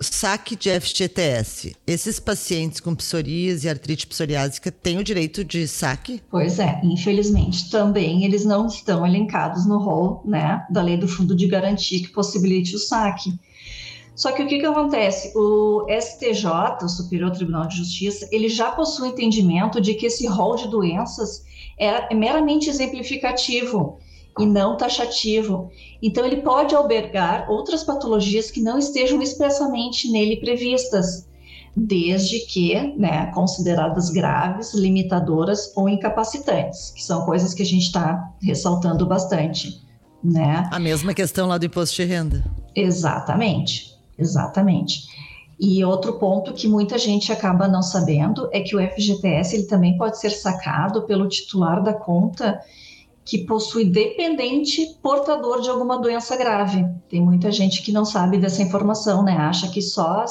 saque 0.00 0.56
de 0.56 0.70
FGTS. 0.80 1.76
Esses 1.86 2.18
pacientes 2.18 2.80
com 2.80 2.94
psoríase 2.94 3.66
e 3.66 3.70
artrite 3.70 4.06
psoriásica 4.06 4.72
têm 4.72 4.98
o 4.98 5.04
direito 5.04 5.44
de 5.44 5.68
saque? 5.68 6.22
Pois 6.30 6.58
é, 6.58 6.80
infelizmente 6.82 7.70
também 7.70 8.24
eles 8.24 8.44
não 8.44 8.66
estão 8.66 9.06
elencados 9.06 9.66
no 9.66 9.78
rol 9.78 10.22
né, 10.24 10.64
da 10.70 10.82
lei 10.82 10.96
do 10.96 11.06
fundo 11.06 11.36
de 11.36 11.46
garantia 11.46 12.00
que 12.00 12.08
possibilite 12.08 12.74
o 12.74 12.78
saque. 12.78 13.32
Só 14.14 14.32
que 14.32 14.42
o 14.42 14.46
que, 14.46 14.58
que 14.58 14.66
acontece? 14.66 15.32
O 15.34 15.86
STJ, 15.88 16.84
o 16.84 16.88
Superior 16.88 17.30
Tribunal 17.30 17.66
de 17.66 17.76
Justiça, 17.76 18.28
ele 18.30 18.48
já 18.48 18.70
possui 18.70 19.08
entendimento 19.08 19.80
de 19.80 19.94
que 19.94 20.06
esse 20.06 20.26
rol 20.26 20.56
de 20.56 20.68
doenças 20.68 21.42
é 21.78 22.14
meramente 22.14 22.68
exemplificativo 22.68 23.98
e 24.40 24.46
não 24.46 24.76
taxativo. 24.76 25.70
Então, 26.02 26.24
ele 26.24 26.42
pode 26.42 26.74
albergar 26.74 27.50
outras 27.50 27.84
patologias 27.84 28.50
que 28.50 28.60
não 28.60 28.78
estejam 28.78 29.20
expressamente 29.22 30.10
nele 30.10 30.36
previstas, 30.36 31.28
desde 31.76 32.40
que 32.46 32.74
né, 32.96 33.26
consideradas 33.32 34.10
graves, 34.10 34.74
limitadoras 34.74 35.72
ou 35.76 35.88
incapacitantes, 35.88 36.90
que 36.90 37.02
são 37.02 37.24
coisas 37.24 37.54
que 37.54 37.62
a 37.62 37.66
gente 37.66 37.84
está 37.84 38.32
ressaltando 38.42 39.06
bastante. 39.06 39.80
Né? 40.22 40.68
A 40.70 40.78
mesma 40.78 41.14
questão 41.14 41.46
lá 41.46 41.56
do 41.58 41.66
imposto 41.66 41.96
de 41.96 42.04
renda. 42.04 42.44
Exatamente, 42.74 43.94
exatamente. 44.18 45.08
E 45.58 45.84
outro 45.84 46.14
ponto 46.14 46.54
que 46.54 46.66
muita 46.66 46.96
gente 46.96 47.30
acaba 47.30 47.68
não 47.68 47.82
sabendo 47.82 48.48
é 48.50 48.60
que 48.60 48.74
o 48.74 48.80
FGTS 48.80 49.56
ele 49.56 49.64
também 49.64 49.96
pode 49.98 50.18
ser 50.18 50.30
sacado 50.30 51.02
pelo 51.02 51.28
titular 51.28 51.82
da 51.82 51.92
conta 51.92 52.58
que 53.30 53.38
possui 53.38 53.84
dependente 53.84 54.98
portador 55.00 55.60
de 55.60 55.70
alguma 55.70 55.96
doença 55.96 56.36
grave. 56.36 56.84
Tem 57.08 57.22
muita 57.22 57.52
gente 57.52 57.80
que 57.80 57.92
não 57.92 58.04
sabe 58.04 58.36
dessa 58.38 58.60
informação, 58.60 59.22
né? 59.22 59.36
Acha 59.36 59.68
que 59.68 59.80
só, 59.80 60.24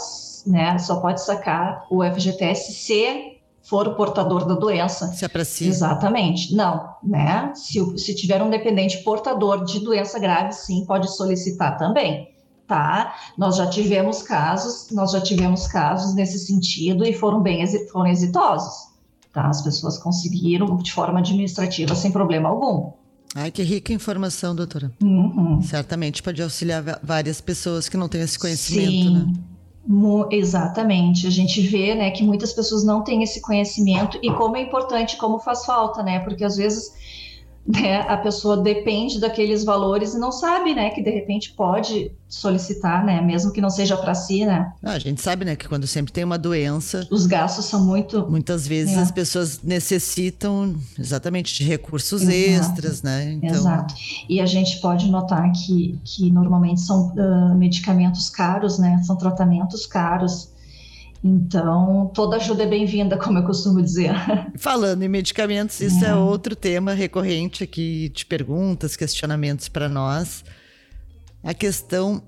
né, 0.45 0.77
só 0.77 0.97
pode 0.97 1.23
sacar 1.23 1.85
o 1.89 2.03
FGTS 2.03 2.73
se 2.73 3.39
for 3.63 3.87
o 3.87 3.95
portador 3.95 4.45
da 4.45 4.55
doença. 4.55 5.07
Se 5.13 5.23
é 5.23 5.29
para 5.29 5.45
si. 5.45 5.65
Exatamente. 5.65 6.53
Não, 6.53 6.89
né? 7.01 7.53
Se, 7.55 7.97
se 7.97 8.13
tiver 8.13 8.43
um 8.43 8.49
dependente 8.49 8.97
portador 8.97 9.63
de 9.63 9.79
doença 9.79 10.19
grave, 10.19 10.51
sim, 10.51 10.83
pode 10.85 11.09
solicitar 11.15 11.77
também. 11.77 12.27
Tá? 12.67 13.15
Nós 13.37 13.55
já 13.55 13.67
tivemos 13.67 14.21
casos, 14.21 14.89
nós 14.91 15.13
já 15.13 15.21
tivemos 15.21 15.67
casos 15.67 16.13
nesse 16.15 16.37
sentido 16.37 17.05
e 17.05 17.13
foram 17.13 17.41
bem 17.41 17.65
foram 17.87 18.07
exitosos. 18.07 18.88
Tá? 19.39 19.47
As 19.47 19.61
pessoas 19.61 19.97
conseguiram 19.97 20.75
de 20.77 20.91
forma 20.91 21.19
administrativa 21.19 21.95
sem 21.95 22.11
problema 22.11 22.49
algum. 22.49 22.91
Ai, 23.33 23.51
que 23.51 23.63
rica 23.63 23.93
informação, 23.93 24.53
doutora. 24.53 24.91
Uhum. 25.01 25.61
Certamente 25.61 26.21
pode 26.21 26.41
auxiliar 26.41 26.99
várias 27.01 27.39
pessoas 27.39 27.87
que 27.87 27.95
não 27.95 28.09
têm 28.09 28.21
esse 28.21 28.37
conhecimento, 28.37 28.91
Sim. 28.91 29.13
né? 29.13 29.33
Exatamente, 30.31 31.25
a 31.25 31.29
gente 31.31 31.61
vê, 31.61 31.95
né, 31.95 32.11
que 32.11 32.23
muitas 32.23 32.53
pessoas 32.53 32.83
não 32.83 33.03
têm 33.03 33.23
esse 33.23 33.41
conhecimento 33.41 34.19
e 34.21 34.31
como 34.33 34.55
é 34.55 34.61
importante, 34.61 35.17
como 35.17 35.39
faz 35.39 35.65
falta, 35.65 36.03
né, 36.03 36.19
porque 36.19 36.43
às 36.43 36.57
vezes 36.57 36.91
né, 37.69 38.01
a 38.01 38.17
pessoa 38.17 38.57
depende 38.57 39.19
daqueles 39.19 39.63
valores 39.63 40.15
e 40.15 40.19
não 40.19 40.31
sabe, 40.31 40.73
né, 40.73 40.89
que 40.89 41.03
de 41.03 41.11
repente 41.11 41.53
pode 41.53 42.11
solicitar, 42.27 43.05
né, 43.05 43.21
mesmo 43.21 43.51
que 43.51 43.61
não 43.61 43.69
seja 43.69 43.95
para 43.95 44.15
si, 44.15 44.43
né. 44.43 44.73
Ah, 44.83 44.93
a 44.93 44.99
gente 44.99 45.21
sabe, 45.21 45.45
né, 45.45 45.55
que 45.55 45.67
quando 45.67 45.85
sempre 45.85 46.11
tem 46.11 46.23
uma 46.23 46.37
doença, 46.37 47.07
os 47.11 47.27
gastos 47.27 47.65
são 47.65 47.85
muito. 47.85 48.25
Muitas 48.27 48.67
vezes 48.67 48.97
é. 48.97 49.01
as 49.01 49.11
pessoas 49.11 49.61
necessitam 49.61 50.75
exatamente 50.97 51.53
de 51.53 51.63
recursos 51.63 52.23
Exato. 52.23 52.71
extras, 52.71 53.03
né. 53.03 53.33
Então... 53.33 53.49
Exato. 53.49 53.93
E 54.27 54.41
a 54.41 54.47
gente 54.47 54.79
pode 54.81 55.07
notar 55.09 55.51
que, 55.51 55.99
que 56.03 56.31
normalmente 56.31 56.81
são 56.81 57.13
uh, 57.13 57.55
medicamentos 57.55 58.29
caros, 58.29 58.79
né, 58.79 58.99
são 59.05 59.15
tratamentos 59.15 59.85
caros. 59.85 60.49
Então, 61.23 62.09
toda 62.13 62.37
ajuda 62.37 62.63
é 62.63 62.67
bem-vinda, 62.67 63.17
como 63.17 63.39
eu 63.39 63.43
costumo 63.43 63.81
dizer. 63.81 64.13
Falando 64.57 65.03
em 65.03 65.09
medicamentos, 65.09 65.81
isso 65.81 66.03
é, 66.05 66.09
é 66.09 66.15
outro 66.15 66.55
tema 66.55 66.93
recorrente 66.93 67.63
aqui 67.63 68.09
de 68.09 68.25
perguntas, 68.25 68.95
questionamentos 68.95 69.67
para 69.67 69.89
nós. 69.89 70.45
A 71.43 71.53
questão 71.53 72.23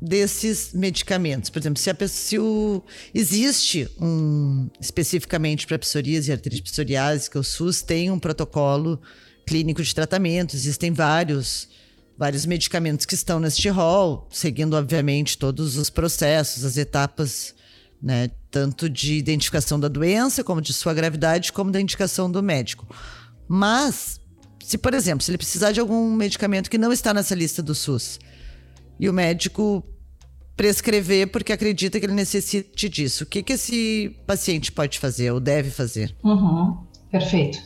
desses 0.00 0.72
medicamentos. 0.72 1.48
Por 1.48 1.60
exemplo, 1.60 1.78
se, 1.78 1.88
a 1.88 2.08
se 2.08 2.38
o, 2.38 2.82
existe 3.14 3.88
um 4.00 4.68
especificamente 4.80 5.64
para 5.66 5.78
psoríase 5.78 6.30
e 6.30 6.32
artrite 6.32 6.62
psoriásica, 6.62 7.32
que 7.34 7.38
o 7.38 7.44
SUS 7.44 7.82
tem 7.82 8.10
um 8.10 8.18
protocolo 8.18 9.00
clínico 9.46 9.82
de 9.82 9.94
tratamento, 9.94 10.56
existem 10.56 10.90
vários 10.90 11.68
vários 12.18 12.44
medicamentos 12.46 13.06
que 13.06 13.14
estão 13.14 13.40
neste 13.40 13.68
rol, 13.68 14.28
seguindo 14.30 14.74
obviamente 14.74 15.38
todos 15.38 15.76
os 15.76 15.88
processos, 15.88 16.64
as 16.64 16.76
etapas 16.76 17.54
né? 18.02 18.30
Tanto 18.50 18.88
de 18.90 19.14
identificação 19.14 19.78
da 19.78 19.88
doença, 19.88 20.42
como 20.42 20.60
de 20.60 20.72
sua 20.72 20.92
gravidade, 20.92 21.52
como 21.52 21.70
da 21.70 21.80
indicação 21.80 22.30
do 22.30 22.42
médico. 22.42 22.86
Mas, 23.46 24.20
se, 24.62 24.76
por 24.76 24.92
exemplo, 24.92 25.22
se 25.22 25.30
ele 25.30 25.38
precisar 25.38 25.72
de 25.72 25.80
algum 25.80 26.10
medicamento 26.10 26.68
que 26.68 26.78
não 26.78 26.92
está 26.92 27.14
nessa 27.14 27.34
lista 27.34 27.62
do 27.62 27.74
SUS, 27.74 28.18
e 28.98 29.08
o 29.08 29.12
médico 29.12 29.84
prescrever 30.56 31.28
porque 31.28 31.52
acredita 31.52 31.98
que 31.98 32.06
ele 32.06 32.14
necessite 32.14 32.88
disso, 32.88 33.24
o 33.24 33.26
que, 33.26 33.42
que 33.42 33.54
esse 33.54 34.16
paciente 34.26 34.70
pode 34.72 34.98
fazer 34.98 35.30
ou 35.30 35.40
deve 35.40 35.70
fazer? 35.70 36.14
Uhum, 36.22 36.76
perfeito. 37.10 37.58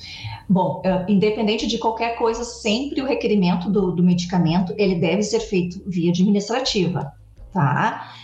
Bom, 0.48 0.80
uh, 0.84 1.10
independente 1.10 1.66
de 1.66 1.78
qualquer 1.78 2.16
coisa, 2.16 2.44
sempre 2.44 3.02
o 3.02 3.06
requerimento 3.06 3.68
do, 3.68 3.90
do 3.90 4.02
medicamento 4.02 4.72
ele 4.78 4.94
deve 4.94 5.22
ser 5.22 5.40
feito 5.40 5.82
via 5.86 6.10
administrativa, 6.10 7.12
tá? 7.52 8.14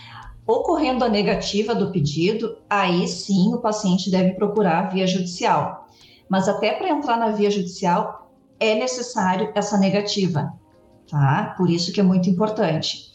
Ocorrendo 0.45 1.05
a 1.05 1.09
negativa 1.09 1.73
do 1.73 1.91
pedido, 1.91 2.57
aí 2.69 3.07
sim 3.07 3.53
o 3.53 3.59
paciente 3.59 4.11
deve 4.11 4.33
procurar 4.33 4.91
via 4.91 5.07
judicial. 5.07 5.87
Mas 6.27 6.47
até 6.47 6.73
para 6.73 6.89
entrar 6.89 7.17
na 7.17 7.29
via 7.29 7.49
judicial 7.49 8.29
é 8.59 8.75
necessário 8.75 9.51
essa 9.55 9.77
negativa, 9.77 10.53
tá? 11.09 11.53
Por 11.57 11.69
isso 11.69 11.93
que 11.93 11.99
é 11.99 12.03
muito 12.03 12.29
importante. 12.29 13.11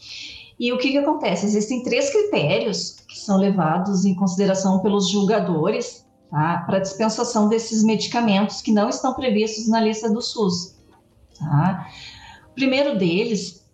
E 0.59 0.73
o 0.73 0.79
que, 0.79 0.91
que 0.91 0.99
acontece? 0.99 1.47
Existem 1.47 1.83
três 1.83 2.11
critérios 2.11 2.97
que 3.07 3.19
são 3.19 3.37
levados 3.37 4.05
em 4.05 4.15
consideração 4.15 4.81
pelos 4.81 5.09
julgadores 5.09 6.05
tá? 6.31 6.65
para 6.67 6.81
dispensação 6.81 7.49
desses 7.49 7.85
medicamentos 7.85 8.61
que 8.61 8.73
não 8.73 8.89
estão 8.89 9.15
previstos 9.15 9.69
na 9.69 9.81
lista 9.81 10.11
do 10.11 10.21
SUS. 10.21 10.77
Tá? 11.39 11.89
O 12.51 12.55
primeiro 12.55 12.99
deles 12.99 13.65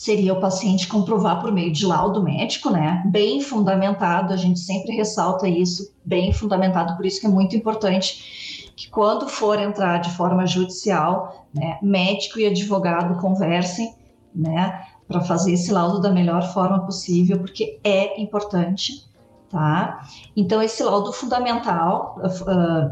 seria 0.00 0.32
o 0.32 0.40
paciente 0.40 0.88
comprovar 0.88 1.42
por 1.42 1.52
meio 1.52 1.70
de 1.70 1.84
laudo 1.84 2.22
médico, 2.22 2.70
né? 2.70 3.02
Bem 3.04 3.42
fundamentado, 3.42 4.32
a 4.32 4.36
gente 4.38 4.58
sempre 4.58 4.96
ressalta 4.96 5.46
isso, 5.46 5.92
bem 6.02 6.32
fundamentado, 6.32 6.96
por 6.96 7.04
isso 7.04 7.20
que 7.20 7.26
é 7.26 7.28
muito 7.28 7.54
importante 7.54 8.72
que 8.74 8.88
quando 8.88 9.28
for 9.28 9.60
entrar 9.60 9.98
de 9.98 10.10
forma 10.12 10.46
judicial, 10.46 11.46
né, 11.54 11.78
médico 11.82 12.40
e 12.40 12.46
advogado 12.46 13.20
conversem, 13.20 13.94
né, 14.34 14.86
para 15.06 15.20
fazer 15.20 15.52
esse 15.52 15.70
laudo 15.70 16.00
da 16.00 16.10
melhor 16.10 16.50
forma 16.50 16.80
possível, 16.86 17.38
porque 17.38 17.78
é 17.84 18.18
importante, 18.18 19.04
tá? 19.50 20.00
Então 20.34 20.62
esse 20.62 20.82
laudo 20.82 21.12
fundamental, 21.12 22.18
uh, 22.24 22.90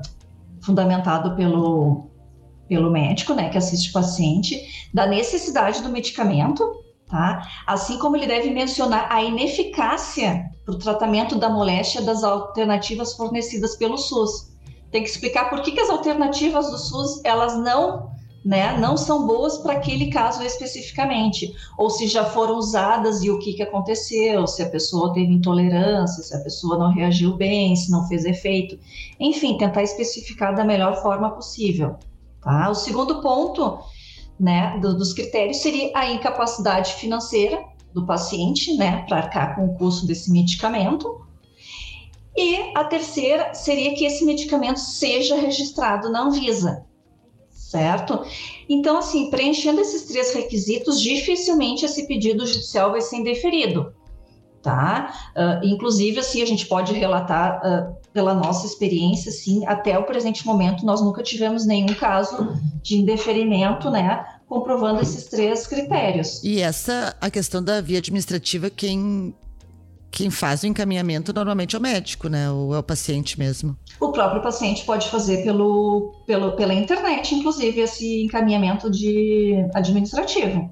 fundamentado 0.61 1.35
pelo 1.35 2.05
pelo 2.68 2.90
médico, 2.90 3.33
né, 3.33 3.49
que 3.49 3.57
assiste 3.57 3.88
o 3.88 3.92
paciente, 3.94 4.90
da 4.92 5.07
necessidade 5.07 5.83
do 5.83 5.88
medicamento, 5.88 6.62
Tá? 7.09 7.49
Assim 7.66 7.99
como 7.99 8.16
ele 8.16 8.27
deve 8.27 8.51
mencionar 8.51 9.11
a 9.11 9.23
ineficácia 9.23 10.44
para 10.64 10.75
o 10.75 10.79
tratamento 10.79 11.37
da 11.37 11.49
moléstia 11.49 12.03
das 12.03 12.23
alternativas 12.23 13.14
fornecidas 13.14 13.77
pelo 13.77 13.97
SUS. 13.97 14.53
Tem 14.90 15.03
que 15.03 15.09
explicar 15.09 15.49
por 15.49 15.62
que, 15.62 15.73
que 15.73 15.81
as 15.81 15.88
alternativas 15.88 16.71
do 16.71 16.77
SUS 16.77 17.23
elas 17.25 17.57
não, 17.57 18.11
né, 18.44 18.77
não 18.79 18.94
são 18.94 19.27
boas 19.27 19.57
para 19.57 19.73
aquele 19.73 20.11
caso 20.11 20.42
especificamente, 20.42 21.55
ou 21.79 21.88
se 21.88 22.07
já 22.07 22.27
foram 22.27 22.57
usadas 22.57 23.23
e 23.23 23.31
o 23.31 23.38
que, 23.38 23.55
que 23.55 23.62
aconteceu, 23.62 24.47
se 24.47 24.62
a 24.62 24.68
pessoa 24.68 25.14
teve 25.14 25.33
intolerância, 25.33 26.23
se 26.23 26.35
a 26.37 26.40
pessoa 26.40 26.77
não 26.77 26.92
reagiu 26.92 27.37
bem, 27.37 27.75
se 27.75 27.90
não 27.90 28.07
fez 28.07 28.27
efeito, 28.27 28.79
enfim, 29.18 29.57
tentar 29.57 29.83
especificar 29.83 30.55
da 30.55 30.64
melhor 30.64 31.01
forma 31.01 31.31
possível. 31.31 31.97
Tá? 32.42 32.68
O 32.68 32.75
segundo 32.75 33.23
ponto 33.23 33.79
né, 34.38 34.79
do, 34.81 34.96
dos 34.96 35.12
critérios 35.12 35.59
seria 35.59 35.90
a 35.94 36.11
incapacidade 36.11 36.94
financeira 36.94 37.62
do 37.92 38.07
paciente, 38.07 38.77
né, 38.77 39.05
para 39.09 39.18
arcar 39.18 39.57
com 39.57 39.66
o 39.66 39.74
custo 39.77 40.07
desse 40.07 40.31
medicamento. 40.31 41.27
E 42.37 42.72
a 42.77 42.85
terceira 42.85 43.53
seria 43.53 43.94
que 43.94 44.05
esse 44.05 44.24
medicamento 44.24 44.79
seja 44.79 45.35
registrado 45.35 46.09
na 46.09 46.22
Anvisa, 46.22 46.87
certo? 47.51 48.24
Então, 48.68 48.98
assim, 48.98 49.29
preenchendo 49.29 49.81
esses 49.81 50.05
três 50.05 50.33
requisitos, 50.33 51.01
dificilmente 51.01 51.85
esse 51.85 52.07
pedido 52.07 52.46
judicial 52.46 52.92
vai 52.92 53.01
ser 53.01 53.16
indeferido, 53.16 53.92
tá? 54.62 55.33
Uh, 55.37 55.66
inclusive, 55.66 56.20
assim, 56.20 56.40
a 56.40 56.46
gente 56.46 56.66
pode 56.66 56.92
relatar 56.94 57.61
uh, 57.61 57.96
pela 58.12 58.35
nossa 58.35 58.66
experiência, 58.66 59.31
sim, 59.31 59.64
até 59.66 59.99
o 59.99 60.05
presente 60.05 60.47
momento 60.47 60.85
nós 60.85 61.01
nunca 61.01 61.23
tivemos 61.23 61.66
nenhum 61.66 61.94
caso 61.94 62.57
de 62.83 62.97
indeferimento, 62.97 63.90
né, 63.90 64.25
comprovando 64.47 65.01
esses 65.01 65.25
três 65.25 65.66
critérios. 65.66 66.42
E 66.42 66.61
essa, 66.61 67.16
a 67.21 67.31
questão 67.31 67.62
da 67.62 67.81
via 67.81 67.99
administrativa, 67.99 68.71
quem 68.71 69.35
quem 70.11 70.31
faz 70.31 70.62
o 70.62 70.66
encaminhamento 70.66 71.35
normalmente 71.35 71.77
é 71.77 71.79
o 71.79 71.83
médico, 71.83 72.29
né? 72.29 72.51
Ou 72.51 72.75
é 72.75 72.79
o 72.79 72.83
paciente 72.83 73.38
mesmo? 73.38 73.77
O 74.01 74.11
próprio 74.11 74.42
paciente 74.42 74.83
pode 74.87 75.07
fazer 75.11 75.44
pelo, 75.44 76.14
pelo, 76.27 76.53
pela 76.53 76.73
internet, 76.73 77.35
inclusive, 77.35 77.83
esse 77.83 78.25
encaminhamento 78.25 78.90
de 78.90 79.55
administrativo 79.75 80.71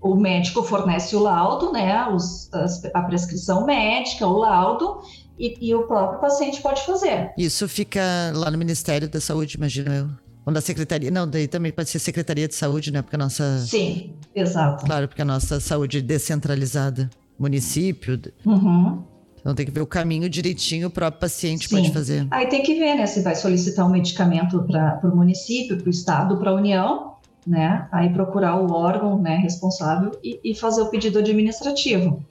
o 0.00 0.14
médico 0.14 0.62
fornece 0.62 1.16
o 1.16 1.20
laudo, 1.20 1.72
né, 1.72 2.06
os, 2.08 2.48
a 2.94 3.02
prescrição 3.02 3.64
médica, 3.66 4.26
o 4.26 4.38
laudo, 4.38 5.00
e, 5.38 5.68
e, 5.68 5.74
o 5.74 5.86
próprio 5.86 6.20
paciente 6.20 6.60
pode 6.60 6.84
fazer. 6.84 7.32
Isso 7.36 7.68
fica 7.68 8.00
lá 8.34 8.50
no 8.50 8.58
Ministério 8.58 9.08
da 9.08 9.20
Saúde, 9.20 9.56
imagino 9.56 9.92
eu. 9.92 10.08
Ou 10.44 10.52
na 10.52 10.60
Secretaria. 10.60 11.10
Não, 11.10 11.28
daí 11.28 11.46
também 11.46 11.70
pode 11.70 11.90
ser 11.90 11.98
Secretaria 11.98 12.48
de 12.48 12.54
Saúde, 12.54 12.90
né? 12.92 13.02
Porque 13.02 13.16
a 13.16 13.18
nossa. 13.18 13.58
Sim, 13.58 14.14
exato. 14.34 14.84
Claro, 14.86 15.06
porque 15.06 15.22
a 15.22 15.24
nossa 15.24 15.60
saúde 15.60 15.98
é 15.98 16.00
descentralizada. 16.00 17.10
Município. 17.38 18.20
Uhum. 18.44 19.02
Então 19.40 19.54
tem 19.54 19.64
que 19.64 19.72
ver 19.72 19.80
o 19.80 19.86
caminho 19.86 20.28
direitinho 20.28 20.88
o 20.88 20.90
próprio 20.90 21.20
paciente 21.20 21.68
Sim. 21.68 21.76
pode 21.76 21.92
fazer. 21.92 22.26
Aí 22.30 22.46
tem 22.48 22.62
que 22.62 22.74
ver, 22.74 22.96
né? 22.96 23.06
Se 23.06 23.22
vai 23.22 23.34
solicitar 23.34 23.86
um 23.86 23.90
medicamento 23.90 24.62
para 24.62 25.00
o 25.04 25.14
município, 25.16 25.76
para 25.78 25.86
o 25.86 25.90
estado, 25.90 26.36
para 26.38 26.50
a 26.50 26.54
União, 26.54 27.14
né? 27.46 27.88
Aí 27.92 28.10
procurar 28.10 28.56
o 28.56 28.72
órgão 28.72 29.20
né, 29.20 29.36
responsável 29.36 30.12
e, 30.22 30.40
e 30.44 30.54
fazer 30.54 30.82
o 30.82 30.86
pedido 30.86 31.18
administrativo. 31.18 32.22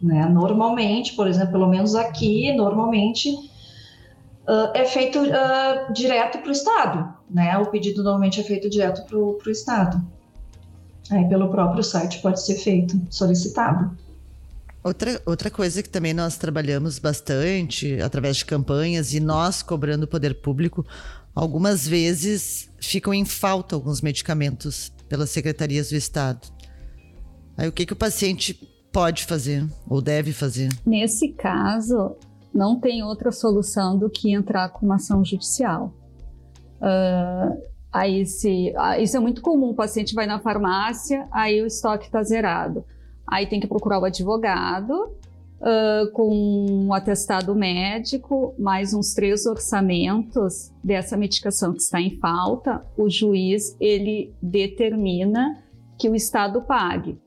Né? 0.00 0.26
Normalmente, 0.26 1.14
por 1.14 1.26
exemplo, 1.26 1.52
pelo 1.52 1.68
menos 1.68 1.94
aqui, 1.94 2.52
normalmente 2.52 3.30
uh, 4.48 4.70
é 4.74 4.84
feito 4.84 5.18
uh, 5.20 5.92
direto 5.92 6.38
para 6.38 6.48
o 6.48 6.52
Estado, 6.52 7.14
né? 7.28 7.58
O 7.58 7.66
pedido 7.66 8.02
normalmente 8.02 8.40
é 8.40 8.44
feito 8.44 8.70
direto 8.70 9.04
para 9.04 9.18
o 9.18 9.50
Estado. 9.50 10.00
Aí 11.10 11.26
pelo 11.28 11.48
próprio 11.48 11.82
site 11.82 12.20
pode 12.20 12.44
ser 12.44 12.56
feito, 12.56 13.00
solicitado. 13.10 13.96
Outra, 14.84 15.20
outra 15.26 15.50
coisa 15.50 15.82
que 15.82 15.88
também 15.88 16.14
nós 16.14 16.36
trabalhamos 16.36 16.98
bastante 16.98 18.00
através 18.00 18.36
de 18.38 18.44
campanhas 18.44 19.12
e 19.12 19.20
nós 19.20 19.62
cobrando 19.62 20.04
o 20.04 20.08
poder 20.08 20.40
público, 20.40 20.86
algumas 21.34 21.86
vezes 21.86 22.70
ficam 22.80 23.12
em 23.12 23.24
falta 23.24 23.74
alguns 23.74 24.00
medicamentos 24.00 24.92
pelas 25.08 25.30
secretarias 25.30 25.88
do 25.90 25.96
Estado. 25.96 26.46
Aí 27.56 27.66
o 27.66 27.72
que, 27.72 27.84
que 27.84 27.92
o 27.92 27.96
paciente 27.96 28.67
pode 28.92 29.24
fazer 29.24 29.66
ou 29.88 30.00
deve 30.00 30.32
fazer? 30.32 30.68
Nesse 30.84 31.28
caso, 31.28 32.16
não 32.52 32.78
tem 32.78 33.02
outra 33.02 33.30
solução 33.30 33.98
do 33.98 34.10
que 34.10 34.32
entrar 34.32 34.70
com 34.70 34.86
uma 34.86 34.96
ação 34.96 35.24
judicial. 35.24 35.92
Uh, 36.80 37.60
aí 37.92 38.24
se, 38.26 38.72
uh, 38.76 39.00
isso 39.00 39.16
é 39.16 39.20
muito 39.20 39.42
comum, 39.42 39.70
o 39.70 39.74
paciente 39.74 40.14
vai 40.14 40.26
na 40.26 40.38
farmácia, 40.38 41.26
aí 41.30 41.62
o 41.62 41.66
estoque 41.66 42.06
está 42.06 42.22
zerado. 42.22 42.84
Aí 43.26 43.46
tem 43.46 43.60
que 43.60 43.66
procurar 43.66 43.98
o 43.98 44.04
advogado 44.04 44.92
uh, 44.92 46.10
com 46.12 46.66
um 46.86 46.94
atestado 46.94 47.54
médico, 47.54 48.54
mais 48.58 48.94
uns 48.94 49.12
três 49.12 49.44
orçamentos 49.46 50.72
dessa 50.82 51.16
medicação 51.16 51.72
que 51.72 51.80
está 51.80 52.00
em 52.00 52.18
falta. 52.18 52.84
O 52.96 53.10
juiz 53.10 53.76
ele 53.78 54.34
determina 54.40 55.62
que 55.98 56.08
o 56.08 56.14
Estado 56.14 56.62
pague. 56.62 57.18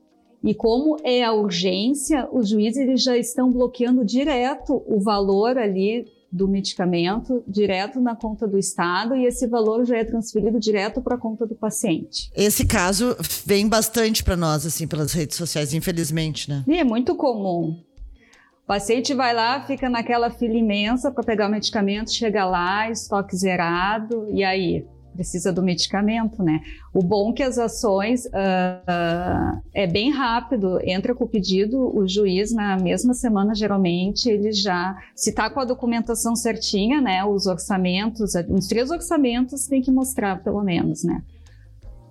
E 0.42 0.54
como 0.54 0.96
é 1.04 1.22
a 1.22 1.32
urgência, 1.32 2.28
os 2.32 2.48
juízes 2.48 2.82
eles 2.82 3.02
já 3.02 3.16
estão 3.16 3.50
bloqueando 3.50 4.04
direto 4.04 4.82
o 4.86 5.00
valor 5.00 5.56
ali 5.56 6.06
do 6.32 6.48
medicamento 6.48 7.44
direto 7.46 8.00
na 8.00 8.16
conta 8.16 8.48
do 8.48 8.58
Estado 8.58 9.14
e 9.14 9.26
esse 9.26 9.46
valor 9.46 9.84
já 9.84 9.98
é 9.98 10.04
transferido 10.04 10.58
direto 10.58 11.02
para 11.02 11.16
a 11.16 11.18
conta 11.18 11.46
do 11.46 11.54
paciente. 11.54 12.32
Esse 12.34 12.66
caso 12.66 13.14
vem 13.44 13.68
bastante 13.68 14.24
para 14.24 14.34
nós, 14.34 14.64
assim, 14.64 14.88
pelas 14.88 15.12
redes 15.12 15.36
sociais, 15.36 15.74
infelizmente, 15.74 16.48
né? 16.48 16.64
E 16.66 16.78
é 16.78 16.84
muito 16.84 17.14
comum. 17.14 17.78
O 18.64 18.66
paciente 18.66 19.12
vai 19.12 19.34
lá, 19.34 19.60
fica 19.66 19.90
naquela 19.90 20.30
fila 20.30 20.54
imensa 20.54 21.10
para 21.10 21.22
pegar 21.22 21.48
o 21.48 21.50
medicamento, 21.50 22.10
chega 22.10 22.46
lá, 22.46 22.90
estoque 22.90 23.36
zerado, 23.36 24.26
e 24.30 24.42
aí? 24.42 24.86
Precisa 25.12 25.52
do 25.52 25.62
medicamento, 25.62 26.42
né? 26.42 26.60
O 26.92 27.02
bom 27.02 27.30
é 27.30 27.32
que 27.34 27.42
as 27.42 27.58
ações 27.58 28.24
uh, 28.26 28.28
uh, 28.28 29.62
é 29.74 29.86
bem 29.86 30.10
rápido, 30.10 30.78
entra 30.82 31.14
com 31.14 31.24
o 31.24 31.28
pedido, 31.28 31.94
o 31.96 32.06
juiz 32.08 32.52
na 32.52 32.76
mesma 32.76 33.14
semana 33.14 33.54
geralmente 33.54 34.28
ele 34.28 34.52
já 34.52 34.96
se 35.14 35.30
está 35.30 35.50
com 35.50 35.60
a 35.60 35.64
documentação 35.64 36.34
certinha, 36.34 37.00
né? 37.00 37.24
Os 37.24 37.46
orçamentos, 37.46 38.34
uns 38.48 38.66
três 38.66 38.90
orçamentos 38.90 39.66
tem 39.66 39.82
que 39.82 39.90
mostrar 39.90 40.42
pelo 40.42 40.62
menos, 40.62 41.04
né? 41.04 41.22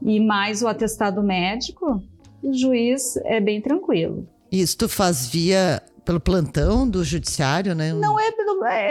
E 0.01 0.19
mais 0.19 0.61
o 0.61 0.67
atestado 0.67 1.21
médico, 1.21 2.01
o 2.41 2.53
juiz 2.53 3.17
é 3.17 3.39
bem 3.39 3.61
tranquilo. 3.61 4.27
Isso 4.51 4.77
tu 4.77 4.89
faz 4.89 5.27
via 5.27 5.81
pelo 6.11 6.19
plantão 6.19 6.87
do 6.87 7.03
judiciário, 7.03 7.73
né? 7.73 7.93
Não 7.93 8.19
é 8.19 8.31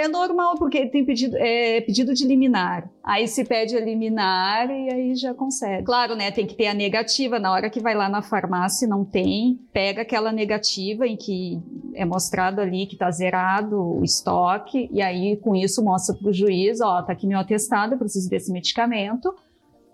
é 0.03 0.09
normal 0.09 0.57
porque 0.57 0.87
tem 0.87 1.05
pedido 1.05 1.37
é 1.39 1.81
pedido 1.83 2.15
de 2.15 2.27
liminar. 2.27 2.91
Aí 3.05 3.29
se 3.29 3.45
pede 3.45 3.77
a 3.77 3.81
liminar 3.81 4.71
e 4.71 4.93
aí 4.93 5.15
já 5.15 5.35
consegue. 5.35 5.85
Claro, 5.85 6.17
né? 6.17 6.31
Tem 6.31 6.47
que 6.47 6.55
ter 6.55 6.67
a 6.67 6.75
negativa 6.75 7.39
na 7.39 7.53
hora 7.53 7.69
que 7.69 7.81
vai 7.81 7.95
lá 7.95 8.09
na 8.09 8.23
farmácia 8.23 8.89
não 8.89 9.05
tem, 9.05 9.61
pega 9.73 10.03
aquela 10.03 10.33
negativa 10.33 11.07
em 11.07 11.17
que 11.17 11.61
é 11.95 12.05
mostrado 12.05 12.61
ali 12.61 12.87
que 12.87 12.95
está 12.95 13.11
zerado 13.11 13.77
o 13.79 14.03
estoque 14.03 14.89
e 14.91 15.03
aí 15.03 15.37
com 15.37 15.55
isso 15.55 15.85
mostra 15.85 16.17
para 16.17 16.29
o 16.29 16.33
juiz, 16.33 16.81
ó, 16.81 17.03
tá 17.03 17.13
aqui 17.13 17.27
meu 17.27 17.39
atestado, 17.39 17.95
eu 17.95 17.99
preciso 17.99 18.29
desse 18.29 18.51
medicamento. 18.51 19.35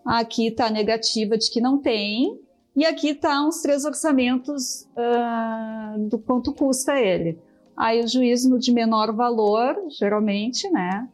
Aqui 0.05 0.47
está 0.47 0.67
a 0.67 0.71
negativa 0.71 1.37
de 1.37 1.51
que 1.51 1.61
não 1.61 1.79
tem, 1.79 2.39
e 2.77 2.85
aqui 2.85 3.15
tá 3.15 3.43
uns 3.43 3.63
três 3.63 3.85
orçamentos 3.85 4.87
uh, 4.97 5.99
do 6.09 6.19
quanto 6.19 6.53
custa 6.53 6.99
ele. 6.99 7.39
Aí 7.77 8.03
o 8.05 8.09
juiz 8.09 8.45
no 8.45 8.59
de 8.59 8.71
menor 8.71 9.13
valor, 9.13 9.77
geralmente, 9.99 10.69
né? 10.71 11.09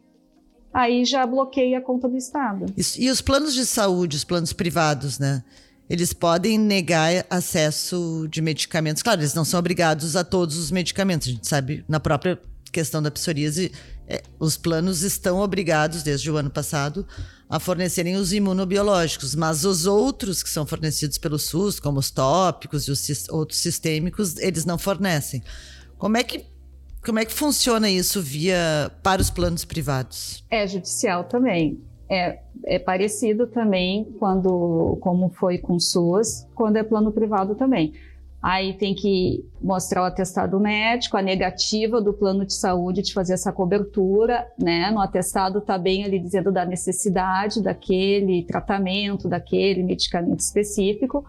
Aí 0.73 1.05
já 1.05 1.25
bloqueia 1.25 1.77
a 1.77 1.81
conta 1.81 2.09
do 2.09 2.17
Estado. 2.17 2.65
E 2.97 3.09
os 3.09 3.21
planos 3.21 3.53
de 3.53 3.65
saúde, 3.65 4.17
os 4.17 4.23
planos 4.23 4.51
privados, 4.51 5.19
né? 5.19 5.43
Eles 5.89 6.13
podem 6.13 6.57
negar 6.57 7.25
acesso 7.29 8.27
de 8.29 8.41
medicamentos. 8.41 9.03
Claro, 9.03 9.21
eles 9.21 9.33
não 9.33 9.45
são 9.45 9.59
obrigados 9.59 10.15
a 10.15 10.23
todos 10.23 10.57
os 10.57 10.71
medicamentos. 10.71 11.27
A 11.27 11.31
gente 11.31 11.47
sabe, 11.47 11.85
na 11.87 11.99
própria 11.99 12.39
questão 12.73 13.01
da 13.01 13.11
psoríase, 13.11 13.71
é, 14.07 14.21
os 14.39 14.57
planos 14.57 15.03
estão 15.03 15.39
obrigados, 15.39 16.03
desde 16.03 16.29
o 16.29 16.35
ano 16.35 16.49
passado, 16.49 17.07
a 17.49 17.59
fornecerem 17.59 18.15
os 18.15 18.33
imunobiológicos, 18.33 19.35
mas 19.35 19.63
os 19.63 19.85
outros 19.85 20.43
que 20.43 20.49
são 20.49 20.65
fornecidos 20.65 21.17
pelo 21.17 21.37
SUS, 21.37 21.79
como 21.79 21.99
os 21.99 22.11
tópicos 22.11 22.87
e 22.87 22.91
os 22.91 23.29
outros 23.29 23.59
sistêmicos, 23.59 24.37
eles 24.37 24.65
não 24.65 24.77
fornecem. 24.77 25.41
Como 25.97 26.17
é 26.17 26.23
que 26.23 26.51
como 27.05 27.19
é 27.19 27.25
que 27.25 27.33
funciona 27.33 27.89
isso 27.89 28.21
via 28.21 28.89
para 29.03 29.21
os 29.21 29.29
planos 29.29 29.65
privados? 29.65 30.41
É 30.49 30.65
judicial 30.65 31.25
também. 31.25 31.81
É, 32.09 32.39
é 32.65 32.79
parecido 32.79 33.45
também 33.45 34.05
quando 34.19 34.97
como 35.01 35.29
foi 35.29 35.57
com 35.57 35.77
SUS, 35.77 36.47
quando 36.55 36.77
é 36.77 36.83
plano 36.83 37.11
privado 37.11 37.55
também. 37.55 37.93
Aí 38.43 38.73
tem 38.73 38.93
que 38.93 39.45
mostrar 39.61 40.01
o 40.01 40.05
atestado 40.05 40.59
médico, 40.59 41.15
a 41.15 41.21
negativa 41.21 42.01
do 42.01 42.11
plano 42.11 42.45
de 42.45 42.53
saúde 42.53 43.01
de 43.01 43.13
fazer 43.13 43.35
essa 43.35 43.53
cobertura, 43.53 44.51
né? 44.61 44.91
No 44.91 44.99
atestado 44.99 45.59
está 45.59 45.77
bem 45.77 46.03
ali 46.03 46.19
dizendo 46.19 46.51
da 46.51 46.65
necessidade 46.65 47.63
daquele 47.63 48.43
tratamento, 48.43 49.29
daquele 49.29 49.81
medicamento 49.81 50.41
específico. 50.41 51.25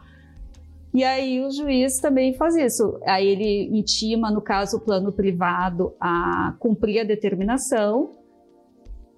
E 0.92 1.04
aí 1.04 1.40
o 1.40 1.52
juiz 1.52 2.00
também 2.00 2.34
faz 2.34 2.56
isso. 2.56 2.98
Aí 3.06 3.28
ele 3.28 3.78
intima, 3.78 4.28
no 4.28 4.40
caso, 4.40 4.78
o 4.78 4.80
plano 4.80 5.12
privado 5.12 5.94
a 6.00 6.54
cumprir 6.58 6.98
a 6.98 7.04
determinação 7.04 8.10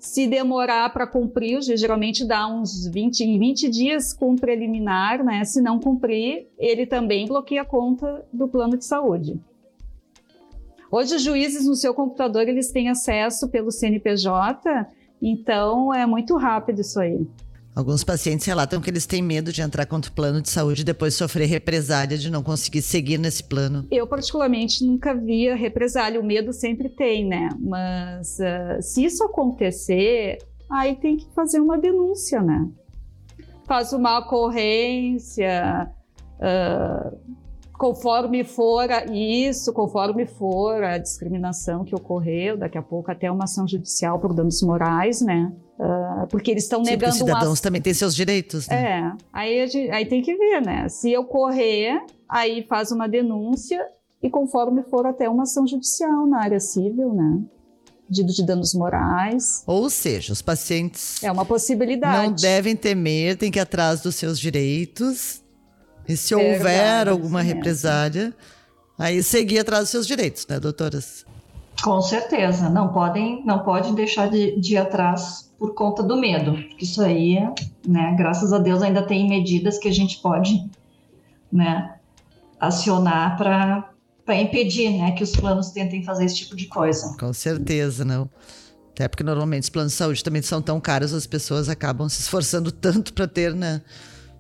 se 0.06 0.26
demorar 0.26 0.92
para 0.92 1.06
cumprir, 1.06 1.60
geralmente 1.76 2.24
dá 2.24 2.46
uns 2.46 2.86
20, 2.86 3.20
em 3.20 3.38
20 3.38 3.68
dias 3.68 4.12
com 4.12 4.36
preliminar, 4.36 5.24
né? 5.24 5.44
Se 5.44 5.60
não 5.60 5.80
cumprir, 5.80 6.46
ele 6.56 6.86
também 6.86 7.26
bloqueia 7.26 7.62
a 7.62 7.64
conta 7.64 8.24
do 8.32 8.46
plano 8.46 8.76
de 8.76 8.84
saúde. 8.84 9.38
Hoje 10.90 11.16
os 11.16 11.22
juízes 11.22 11.66
no 11.66 11.74
seu 11.74 11.92
computador 11.92 12.48
eles 12.48 12.70
têm 12.70 12.88
acesso 12.88 13.48
pelo 13.48 13.72
CNPJ, 13.72 14.86
então 15.20 15.92
é 15.92 16.06
muito 16.06 16.36
rápido 16.36 16.80
isso 16.80 17.00
aí. 17.00 17.26
Alguns 17.76 18.02
pacientes 18.02 18.46
relatam 18.46 18.80
que 18.80 18.88
eles 18.88 19.04
têm 19.04 19.20
medo 19.20 19.52
de 19.52 19.60
entrar 19.60 19.84
contra 19.84 20.10
o 20.10 20.14
plano 20.14 20.40
de 20.40 20.48
saúde 20.48 20.80
e 20.80 20.84
depois 20.84 21.14
sofrer 21.14 21.44
represália 21.44 22.16
de 22.16 22.30
não 22.30 22.42
conseguir 22.42 22.80
seguir 22.80 23.18
nesse 23.18 23.44
plano. 23.44 23.86
Eu, 23.90 24.06
particularmente, 24.06 24.82
nunca 24.82 25.14
via 25.14 25.54
represália. 25.54 26.18
O 26.18 26.24
medo 26.24 26.54
sempre 26.54 26.88
tem, 26.88 27.26
né? 27.26 27.50
Mas 27.60 28.38
uh, 28.38 28.80
se 28.80 29.04
isso 29.04 29.22
acontecer, 29.24 30.38
aí 30.70 30.96
tem 30.96 31.18
que 31.18 31.26
fazer 31.34 31.60
uma 31.60 31.76
denúncia, 31.76 32.40
né? 32.40 32.66
Faz 33.66 33.92
uma 33.92 34.20
ocorrência. 34.20 35.92
Uh, 36.38 37.36
conforme 37.78 38.44
for 38.44 38.88
isso, 39.12 39.72
conforme 39.72 40.26
for 40.26 40.82
a 40.82 40.98
discriminação 40.98 41.84
que 41.84 41.94
ocorreu, 41.94 42.56
daqui 42.56 42.78
a 42.78 42.82
pouco 42.82 43.10
até 43.10 43.30
uma 43.30 43.44
ação 43.44 43.66
judicial 43.66 44.18
por 44.18 44.32
danos 44.34 44.62
morais, 44.62 45.20
né? 45.20 45.52
Uh, 45.78 46.26
porque 46.28 46.50
eles 46.50 46.64
estão 46.64 46.82
negando... 46.82 47.12
Os 47.12 47.18
cidadãos 47.18 47.60
também 47.60 47.82
têm 47.82 47.92
seus 47.92 48.14
direitos, 48.14 48.66
né? 48.68 48.76
É, 48.76 49.12
aí, 49.32 49.90
aí 49.90 50.06
tem 50.06 50.22
que 50.22 50.34
ver, 50.34 50.62
né? 50.62 50.88
Se 50.88 51.16
ocorrer, 51.16 52.02
aí 52.28 52.64
faz 52.66 52.90
uma 52.90 53.06
denúncia 53.06 53.84
e 54.22 54.30
conforme 54.30 54.82
for 54.84 55.06
até 55.06 55.28
uma 55.28 55.42
ação 55.42 55.66
judicial 55.66 56.26
na 56.26 56.40
área 56.40 56.60
civil, 56.60 57.12
né? 57.12 57.40
Pedido 58.08 58.32
de 58.32 58.46
danos 58.46 58.72
morais. 58.72 59.64
Ou 59.66 59.90
seja, 59.90 60.32
os 60.32 60.40
pacientes... 60.40 61.22
É 61.22 61.30
uma 61.30 61.44
possibilidade. 61.44 62.28
Não 62.28 62.32
devem 62.34 62.74
temer, 62.74 63.36
têm 63.36 63.50
que 63.50 63.58
ir 63.58 63.62
atrás 63.62 64.00
dos 64.00 64.14
seus 64.14 64.38
direitos. 64.38 65.42
E 66.08 66.16
se 66.16 66.34
houver 66.34 66.62
verdade, 66.62 67.10
alguma 67.10 67.42
represália, 67.42 68.34
aí 68.98 69.22
seguir 69.22 69.58
atrás 69.58 69.84
dos 69.84 69.90
seus 69.90 70.06
direitos, 70.06 70.46
né, 70.46 70.60
doutoras? 70.60 71.24
Com 71.82 72.00
certeza, 72.00 72.70
não 72.70 72.88
podem, 72.88 73.44
não 73.44 73.60
pode 73.60 73.92
deixar 73.94 74.30
de, 74.30 74.58
de 74.58 74.74
ir 74.74 74.78
atrás 74.78 75.52
por 75.58 75.74
conta 75.74 76.02
do 76.02 76.16
medo, 76.16 76.52
porque 76.52 76.84
isso 76.84 77.02
aí, 77.02 77.38
né, 77.86 78.14
graças 78.16 78.52
a 78.52 78.58
Deus 78.58 78.82
ainda 78.82 79.02
tem 79.02 79.28
medidas 79.28 79.78
que 79.78 79.88
a 79.88 79.92
gente 79.92 80.18
pode, 80.18 80.64
né, 81.52 81.94
acionar 82.60 83.36
para 83.36 83.90
para 84.24 84.34
impedir, 84.40 84.90
né, 84.90 85.12
que 85.12 85.22
os 85.22 85.30
planos 85.30 85.70
tentem 85.70 86.02
fazer 86.02 86.24
esse 86.24 86.34
tipo 86.34 86.56
de 86.56 86.66
coisa. 86.66 87.16
Com 87.16 87.32
certeza, 87.32 88.04
não. 88.04 88.28
Até 88.90 89.06
porque 89.06 89.22
normalmente 89.22 89.62
os 89.62 89.70
planos 89.70 89.92
de 89.92 89.98
saúde 89.98 90.24
também 90.24 90.42
são 90.42 90.60
tão 90.60 90.80
caros, 90.80 91.14
as 91.14 91.28
pessoas 91.28 91.68
acabam 91.68 92.08
se 92.08 92.22
esforçando 92.22 92.72
tanto 92.72 93.12
para 93.12 93.28
ter, 93.28 93.54
né, 93.54 93.82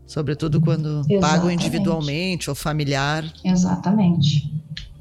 sobretudo 0.06 0.60
quando 0.60 1.00
Exatamente. 1.00 1.20
pagam 1.20 1.50
individualmente 1.50 2.48
ou 2.48 2.54
familiar. 2.54 3.24
Exatamente. 3.44 4.52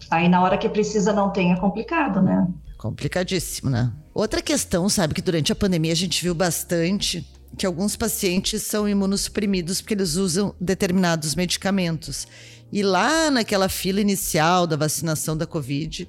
Aí 0.10 0.28
na 0.30 0.42
hora 0.42 0.58
que 0.58 0.70
precisa 0.70 1.14
não 1.14 1.32
tem 1.32 1.52
é 1.52 1.56
complicado, 1.56 2.22
né? 2.22 2.48
complicadíssimo, 2.86 3.70
né? 3.70 3.92
Outra 4.14 4.42
questão, 4.42 4.88
sabe, 4.88 5.16
que 5.16 5.22
durante 5.22 5.52
a 5.52 5.56
pandemia 5.56 5.92
a 5.92 5.96
gente 5.96 6.22
viu 6.22 6.36
bastante 6.36 7.28
que 7.58 7.66
alguns 7.66 7.96
pacientes 7.96 8.62
são 8.64 8.88
imunossuprimidos 8.88 9.82
porque 9.82 9.94
eles 9.96 10.16
usam 10.16 10.54
determinados 10.60 11.34
medicamentos. 11.36 12.28
E 12.72 12.84
lá 12.84 13.32
naquela 13.32 13.70
fila 13.70 14.02
inicial 14.02 14.68
da 14.68 14.76
vacinação 14.76 15.36
da 15.36 15.48
Covid, 15.48 16.08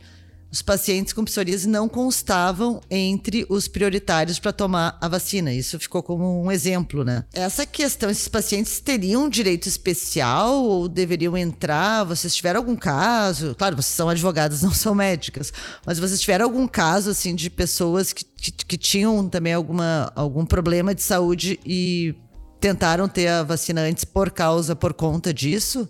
os 0.56 0.62
pacientes 0.62 1.12
com 1.12 1.22
psoríase 1.22 1.68
não 1.68 1.86
constavam 1.86 2.80
entre 2.90 3.44
os 3.50 3.68
prioritários 3.68 4.38
para 4.38 4.54
tomar 4.54 4.96
a 5.02 5.06
vacina. 5.06 5.52
Isso 5.52 5.78
ficou 5.78 6.02
como 6.02 6.42
um 6.42 6.50
exemplo, 6.50 7.04
né? 7.04 7.24
Essa 7.34 7.66
questão, 7.66 8.08
esses 8.08 8.26
pacientes 8.26 8.80
teriam 8.80 9.28
direito 9.28 9.68
especial 9.68 10.64
ou 10.64 10.88
deveriam 10.88 11.36
entrar? 11.36 12.04
Vocês 12.04 12.34
tiveram 12.34 12.60
algum 12.60 12.74
caso? 12.74 13.54
Claro, 13.54 13.76
vocês 13.76 13.94
são 13.94 14.08
advogadas, 14.08 14.62
não 14.64 14.72
são 14.72 14.94
médicas, 14.94 15.52
mas 15.84 15.98
vocês 15.98 16.22
tiveram 16.22 16.46
algum 16.46 16.66
caso 16.66 17.10
assim 17.10 17.34
de 17.34 17.50
pessoas 17.50 18.14
que, 18.14 18.24
que, 18.24 18.50
que 18.50 18.78
tinham 18.78 19.28
também 19.28 19.52
alguma, 19.52 20.10
algum 20.16 20.46
problema 20.46 20.94
de 20.94 21.02
saúde 21.02 21.60
e 21.66 22.14
tentaram 22.58 23.06
ter 23.06 23.28
a 23.28 23.42
vacina 23.42 23.82
antes 23.82 24.06
por 24.06 24.30
causa, 24.30 24.74
por 24.74 24.94
conta 24.94 25.34
disso? 25.34 25.86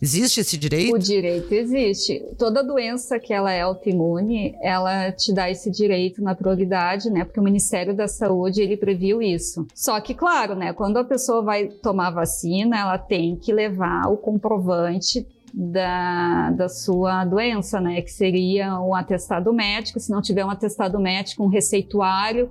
Existe 0.00 0.40
esse 0.40 0.56
direito? 0.56 0.94
O 0.94 0.98
direito 0.98 1.52
existe. 1.52 2.24
Toda 2.38 2.62
doença 2.62 3.18
que 3.18 3.32
ela 3.32 3.52
é 3.52 3.62
autoimune, 3.62 4.54
ela 4.62 5.10
te 5.10 5.32
dá 5.32 5.50
esse 5.50 5.70
direito 5.70 6.22
na 6.22 6.34
prioridade, 6.34 7.10
né? 7.10 7.24
Porque 7.24 7.40
o 7.40 7.42
Ministério 7.42 7.94
da 7.94 8.06
Saúde, 8.06 8.62
ele 8.62 8.76
previu 8.76 9.20
isso. 9.20 9.66
Só 9.74 10.00
que, 10.00 10.14
claro, 10.14 10.54
né? 10.54 10.72
Quando 10.72 10.98
a 10.98 11.04
pessoa 11.04 11.42
vai 11.42 11.66
tomar 11.66 12.10
vacina, 12.10 12.78
ela 12.78 12.98
tem 12.98 13.36
que 13.36 13.52
levar 13.52 14.06
o 14.06 14.16
comprovante 14.16 15.26
da, 15.52 16.50
da 16.50 16.68
sua 16.68 17.24
doença, 17.24 17.80
né? 17.80 18.00
Que 18.00 18.12
seria 18.12 18.80
um 18.80 18.94
atestado 18.94 19.52
médico. 19.52 19.98
Se 19.98 20.10
não 20.10 20.22
tiver 20.22 20.44
um 20.44 20.50
atestado 20.50 21.00
médico, 21.00 21.42
um 21.42 21.48
receituário 21.48 22.50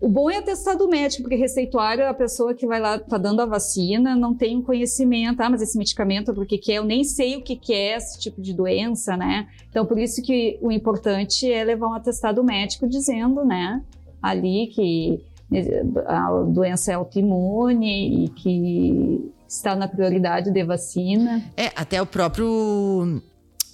o 0.00 0.08
bom 0.08 0.28
é 0.28 0.38
atestado 0.38 0.86
médico, 0.88 1.22
porque 1.22 1.36
receituário 1.36 2.02
é 2.02 2.08
a 2.08 2.14
pessoa 2.14 2.54
que 2.54 2.66
vai 2.66 2.80
lá, 2.80 2.98
tá 2.98 3.16
dando 3.16 3.40
a 3.40 3.46
vacina, 3.46 4.14
não 4.14 4.34
tem 4.34 4.58
um 4.58 4.62
conhecimento, 4.62 5.40
ah, 5.40 5.48
mas 5.48 5.62
esse 5.62 5.78
medicamento, 5.78 6.34
por 6.34 6.46
que 6.46 6.58
que 6.58 6.72
é? 6.72 6.78
Eu 6.78 6.84
nem 6.84 7.04
sei 7.04 7.36
o 7.36 7.42
que 7.42 7.56
que 7.56 7.72
é 7.72 7.96
esse 7.96 8.20
tipo 8.20 8.42
de 8.42 8.52
doença, 8.52 9.16
né? 9.16 9.48
Então, 9.70 9.86
por 9.86 9.98
isso 9.98 10.22
que 10.22 10.58
o 10.60 10.70
importante 10.70 11.50
é 11.50 11.64
levar 11.64 11.88
um 11.88 11.94
atestado 11.94 12.42
médico 12.44 12.86
dizendo, 12.88 13.44
né, 13.44 13.82
ali 14.20 14.66
que 14.68 15.20
a 16.06 16.30
doença 16.48 16.92
é 16.92 16.94
autoimune 16.94 18.24
e 18.24 18.28
que 18.28 19.32
está 19.46 19.76
na 19.76 19.86
prioridade 19.86 20.50
de 20.50 20.64
vacina. 20.64 21.42
É, 21.56 21.70
até 21.76 22.02
o 22.02 22.06
próprio 22.06 23.22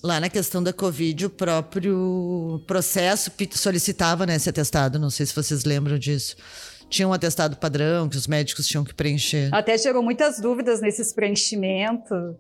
Lá 0.03 0.19
na 0.19 0.31
questão 0.31 0.63
da 0.63 0.73
Covid, 0.73 1.27
o 1.27 1.31
próprio 1.31 2.63
processo 2.67 3.31
solicitava 3.53 4.25
né, 4.25 4.37
esse 4.37 4.49
atestado. 4.49 4.99
Não 4.99 5.11
sei 5.11 5.27
se 5.27 5.35
vocês 5.35 5.65
lembram 5.65 5.99
disso. 5.99 6.37
Tinha 6.89 7.07
um 7.07 7.13
atestado 7.13 7.57
padrão 7.57 8.09
que 8.09 8.17
os 8.17 8.27
médicos 8.27 8.67
tinham 8.67 8.83
que 8.83 8.95
preencher. 8.95 9.49
Até 9.53 9.77
gerou 9.77 10.03
muitas 10.03 10.41
dúvidas 10.41 10.81
nesses 10.81 11.13
preenchimentos. 11.13 12.35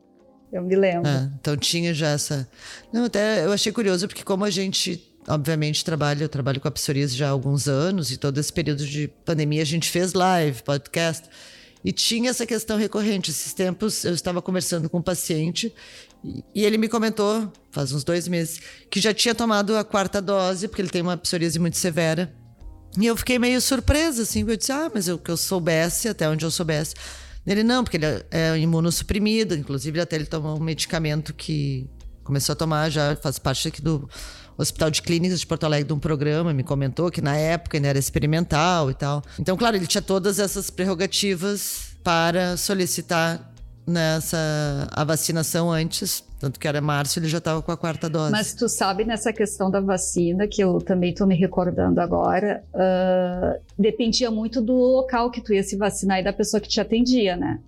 Eu 0.53 0.62
me 0.62 0.75
lembro. 0.75 1.09
É, 1.09 1.31
então 1.38 1.57
tinha 1.57 1.94
já 1.94 2.09
essa. 2.09 2.49
Não, 2.92 3.05
até 3.05 3.44
eu 3.44 3.53
achei 3.53 3.70
curioso, 3.70 4.09
porque 4.09 4.25
como 4.25 4.44
a 4.44 4.51
gente 4.51 5.07
obviamente 5.29 5.85
trabalha, 5.85 6.25
eu 6.25 6.29
trabalho 6.29 6.61
com 6.61 6.66
a 6.66 6.70
psoríase 6.70 7.14
já 7.14 7.29
há 7.29 7.31
alguns 7.31 7.68
anos, 7.68 8.11
e 8.11 8.16
todo 8.16 8.38
esse 8.38 8.53
período 8.53 8.85
de 8.85 9.07
pandemia 9.25 9.62
a 9.62 9.66
gente 9.66 9.88
fez 9.88 10.12
live, 10.12 10.62
podcast. 10.62 11.29
E 11.85 11.92
tinha 11.92 12.31
essa 12.31 12.44
questão 12.44 12.77
recorrente. 12.77 13.31
Esses 13.31 13.55
tempos 13.55 14.05
eu 14.05 14.12
estava 14.12 14.42
conversando 14.42 14.90
com 14.90 14.99
um 14.99 15.03
paciente 15.03 15.73
e 16.55 16.65
ele 16.65 16.77
me 16.77 16.89
comentou, 16.89 17.51
faz 17.71 17.93
uns 17.93 18.05
dois 18.05 18.29
meses, 18.29 18.61
que 18.91 19.01
já 19.01 19.15
tinha 19.15 19.35
tomado 19.35 19.77
a 19.77 19.85
quarta 19.85 20.21
dose, 20.21 20.69
porque 20.69 20.83
ele 20.83 20.91
tem 20.91 21.03
uma 21.03 21.17
psoríase 21.17 21.59
muito 21.59 21.79
severa. 21.79 22.33
E 22.99 23.07
eu 23.07 23.17
fiquei 23.17 23.39
meio 23.39 23.61
surpresa, 23.61 24.23
assim, 24.23 24.45
eu 24.47 24.57
disse, 24.57 24.73
ah, 24.73 24.91
mas 24.93 25.09
eu, 25.09 25.17
que 25.17 25.31
eu 25.31 25.37
soubesse, 25.37 26.09
até 26.09 26.29
onde 26.29 26.45
eu 26.45 26.51
soubesse. 26.51 26.95
Ele, 27.47 27.63
não, 27.63 27.83
porque 27.83 27.97
ele 27.97 28.07
é, 28.07 28.25
é 28.31 28.59
imunossuprimido, 28.59 29.55
inclusive 29.55 30.01
até 30.01 30.17
ele 30.17 30.27
tomou 30.27 30.59
um 30.59 30.63
medicamento 30.63 31.33
que 31.33 31.89
começou 32.23 32.53
a 32.53 32.57
tomar, 32.57 32.91
já 32.91 33.17
faz 33.17 33.39
parte 33.39 33.67
aqui 33.69 33.81
do 33.81 34.09
Hospital 34.59 34.91
de 34.91 35.01
Clínicas 35.01 35.41
de 35.41 35.47
Porto 35.47 35.65
Alegre, 35.65 35.87
de 35.87 35.93
um 35.95 35.99
programa, 35.99 36.53
me 36.53 36.63
comentou 36.63 37.11
que 37.11 37.23
na 37.23 37.37
época 37.37 37.79
ainda 37.79 37.89
era 37.89 37.99
experimental 37.99 38.91
e 38.91 38.95
tal. 38.95 39.23
Então, 39.39 39.57
claro, 39.57 39.77
ele 39.77 39.87
tinha 39.87 40.03
todas 40.03 40.39
essas 40.39 40.69
prerrogativas 40.69 41.97
para 42.05 42.57
solicitar 42.57 43.51
nessa 43.87 44.88
a 44.90 45.05
vacinação 45.05 45.71
antes, 45.71 46.25
tanto 46.38 46.59
que 46.59 46.66
era 46.66 46.81
março, 46.81 47.19
ele 47.19 47.29
já 47.29 47.38
estava 47.38 47.61
com 47.62 47.73
a 47.73 47.77
quarta 47.77 48.09
dose. 48.09 48.31
Mas 48.31 48.55
tu 48.55 48.69
sabe 48.69 49.05
nessa 49.05 49.33
questão 49.33 49.71
da 49.71 49.81
vacina, 49.81 50.47
que 50.47 50.62
eu 50.62 50.79
também 50.79 51.11
estou 51.11 51.27
me 51.27 51.35
recordando 51.35 52.01
agora, 52.01 52.64
uh, 52.75 53.61
dependia 53.79 54.31
muito 54.31 54.61
do 54.61 54.75
local 54.75 55.31
que 55.31 55.40
tu 55.40 55.53
ia 55.53 55.62
se 55.62 55.77
vacinar 55.77 56.21
e 56.21 56.25
da 56.25 56.33
pessoa 56.33 56.61
que 56.61 56.69
te 56.69 56.81
atendia, 56.81 57.37
né? 57.37 57.61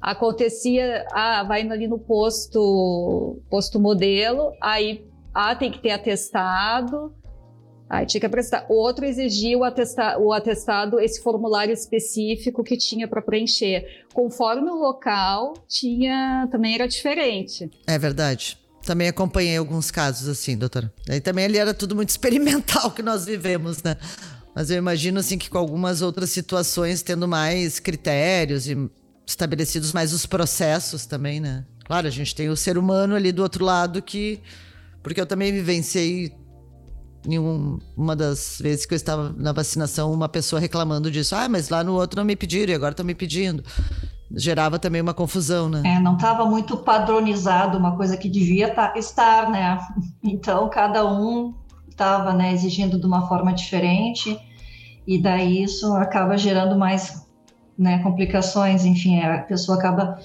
Acontecia, 0.00 1.06
ah, 1.12 1.44
vai 1.44 1.62
ali 1.62 1.86
no 1.86 1.98
posto, 1.98 3.40
posto 3.48 3.78
modelo, 3.78 4.52
aí, 4.60 5.06
ah, 5.32 5.54
tem 5.54 5.70
que 5.70 5.78
ter 5.78 5.92
atestado, 5.92 7.14
Aí 7.92 8.06
tinha 8.06 8.20
que 8.20 8.26
apresentar. 8.26 8.64
Outro 8.70 9.04
exigia 9.04 9.58
o, 9.58 9.64
atesta 9.64 10.18
o 10.18 10.32
atestado, 10.32 10.98
esse 10.98 11.22
formulário 11.22 11.74
específico 11.74 12.64
que 12.64 12.74
tinha 12.74 13.06
para 13.06 13.20
preencher. 13.20 14.06
Conforme 14.14 14.70
o 14.70 14.76
local, 14.76 15.52
tinha 15.68 16.48
também 16.50 16.74
era 16.74 16.88
diferente. 16.88 17.70
É 17.86 17.98
verdade. 17.98 18.56
Também 18.82 19.08
acompanhei 19.08 19.58
alguns 19.58 19.90
casos 19.90 20.26
assim, 20.26 20.56
doutora. 20.56 20.90
Aí 21.06 21.20
também 21.20 21.44
ali 21.44 21.58
era 21.58 21.74
tudo 21.74 21.94
muito 21.94 22.08
experimental 22.16 22.90
que 22.92 23.02
nós 23.02 23.26
vivemos, 23.26 23.82
né? 23.82 23.98
Mas 24.54 24.70
eu 24.70 24.78
imagino 24.78 25.20
assim 25.20 25.36
que 25.36 25.50
com 25.50 25.58
algumas 25.58 26.00
outras 26.00 26.30
situações 26.30 27.02
tendo 27.02 27.28
mais 27.28 27.78
critérios 27.78 28.66
e 28.66 28.90
estabelecidos 29.26 29.92
mais 29.92 30.14
os 30.14 30.24
processos 30.24 31.04
também, 31.04 31.40
né? 31.40 31.66
Claro, 31.84 32.06
a 32.06 32.10
gente 32.10 32.34
tem 32.34 32.48
o 32.48 32.56
ser 32.56 32.78
humano 32.78 33.14
ali 33.14 33.32
do 33.32 33.42
outro 33.42 33.66
lado 33.66 34.00
que 34.00 34.40
porque 35.02 35.20
eu 35.20 35.26
também 35.26 35.52
vivenciei 35.52 36.32
em 37.26 37.38
um, 37.38 37.78
uma 37.96 38.16
das 38.16 38.58
vezes 38.60 38.86
que 38.86 38.94
eu 38.94 38.96
estava 38.96 39.34
na 39.36 39.52
vacinação, 39.52 40.12
uma 40.12 40.28
pessoa 40.28 40.60
reclamando 40.60 41.10
disso. 41.10 41.34
Ah, 41.34 41.48
mas 41.48 41.68
lá 41.68 41.84
no 41.84 41.94
outro 41.94 42.18
não 42.18 42.24
me 42.24 42.36
pediram 42.36 42.72
e 42.72 42.74
agora 42.74 42.92
estão 42.92 43.06
me 43.06 43.14
pedindo. 43.14 43.62
Gerava 44.34 44.78
também 44.78 45.00
uma 45.00 45.14
confusão, 45.14 45.68
né? 45.68 45.82
É, 45.84 46.00
não 46.00 46.14
estava 46.14 46.46
muito 46.46 46.76
padronizado, 46.78 47.76
uma 47.78 47.96
coisa 47.96 48.16
que 48.16 48.28
devia 48.28 48.72
tá, 48.74 48.94
estar, 48.96 49.50
né? 49.50 49.78
Então, 50.24 50.68
cada 50.70 51.04
um 51.04 51.54
estava 51.88 52.32
né, 52.32 52.52
exigindo 52.52 52.98
de 52.98 53.06
uma 53.06 53.28
forma 53.28 53.52
diferente, 53.52 54.38
e 55.06 55.20
daí 55.20 55.62
isso 55.62 55.92
acaba 55.94 56.38
gerando 56.38 56.78
mais 56.78 57.26
né, 57.76 57.98
complicações, 58.02 58.84
enfim, 58.84 59.20
a 59.20 59.38
pessoa 59.38 59.76
acaba 59.76 60.18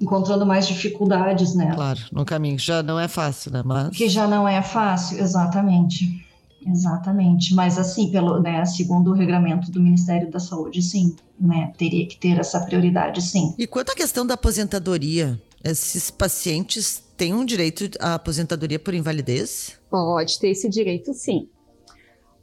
encontrando 0.00 0.44
mais 0.44 0.66
dificuldades, 0.66 1.54
né? 1.54 1.72
Claro, 1.74 2.00
no 2.12 2.24
caminho, 2.24 2.58
já 2.58 2.82
não 2.82 2.98
é 2.98 3.08
fácil, 3.08 3.52
né? 3.52 3.62
Mas... 3.64 3.96
Que 3.96 4.08
já 4.08 4.26
não 4.26 4.46
é 4.46 4.60
fácil, 4.60 5.18
exatamente. 5.18 6.25
Exatamente, 6.68 7.54
mas 7.54 7.78
assim, 7.78 8.10
pelo, 8.10 8.40
né, 8.40 8.64
segundo 8.64 9.10
o 9.10 9.14
regramento 9.14 9.70
do 9.70 9.80
Ministério 9.80 10.28
da 10.30 10.40
Saúde, 10.40 10.82
sim, 10.82 11.14
né, 11.38 11.72
teria 11.78 12.06
que 12.06 12.18
ter 12.18 12.38
essa 12.38 12.60
prioridade, 12.60 13.22
sim. 13.22 13.54
E 13.56 13.66
quanto 13.66 13.92
à 13.92 13.94
questão 13.94 14.26
da 14.26 14.34
aposentadoria, 14.34 15.40
esses 15.62 16.10
pacientes 16.10 17.02
têm 17.16 17.32
um 17.32 17.44
direito 17.44 17.88
à 18.00 18.14
aposentadoria 18.14 18.80
por 18.80 18.94
invalidez? 18.94 19.78
Pode 19.88 20.40
ter 20.40 20.48
esse 20.48 20.68
direito, 20.68 21.14
sim. 21.14 21.48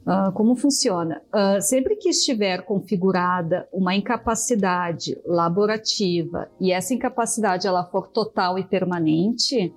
Uh, 0.06 0.32
como 0.32 0.54
funciona? 0.54 1.22
Uh, 1.32 1.60
sempre 1.60 1.96
que 1.96 2.10
estiver 2.10 2.62
configurada 2.62 3.66
uma 3.72 3.94
incapacidade 3.94 5.18
laborativa 5.24 6.50
e 6.60 6.72
essa 6.72 6.92
incapacidade 6.92 7.66
ela 7.66 7.84
for 7.84 8.08
total 8.08 8.58
e 8.58 8.64
permanente, 8.64 9.72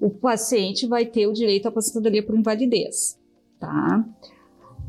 o 0.00 0.10
paciente 0.10 0.88
vai 0.88 1.06
ter 1.06 1.28
o 1.28 1.32
direito 1.32 1.66
à 1.66 1.68
aposentadoria 1.68 2.24
por 2.24 2.36
invalidez 2.36 3.21
tá? 3.62 4.04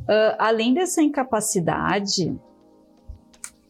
Uh, 0.03 0.35
além 0.39 0.73
dessa 0.73 1.01
incapacidade, 1.01 2.35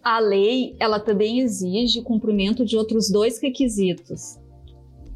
a 0.01 0.17
lei 0.19 0.77
ela 0.79 0.97
também 0.97 1.41
exige 1.41 1.99
o 1.99 2.03
cumprimento 2.03 2.65
de 2.65 2.77
outros 2.77 3.11
dois 3.11 3.39
requisitos, 3.41 4.39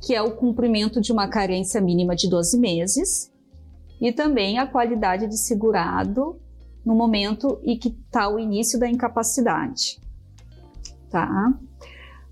que 0.06 0.13
é 0.13 0.21
o 0.21 0.36
cumprimento 0.36 1.00
de 1.00 1.13
uma 1.13 1.30
carência 1.30 1.80
mínima 1.80 2.15
de 2.15 2.30
12 2.30 2.60
meses 2.60 3.32
e 4.02 4.12
também 4.12 4.60
a 4.60 4.67
qualidade 4.67 5.26
de 5.26 5.38
segurado 5.38 6.38
no 6.86 6.93
momento 6.93 7.60
em 7.63 7.78
que 7.78 7.88
está 7.88 8.30
o 8.30 8.38
início 8.38 8.78
da 8.78 8.89
incapacidade, 8.89 10.00
tá? 11.10 11.54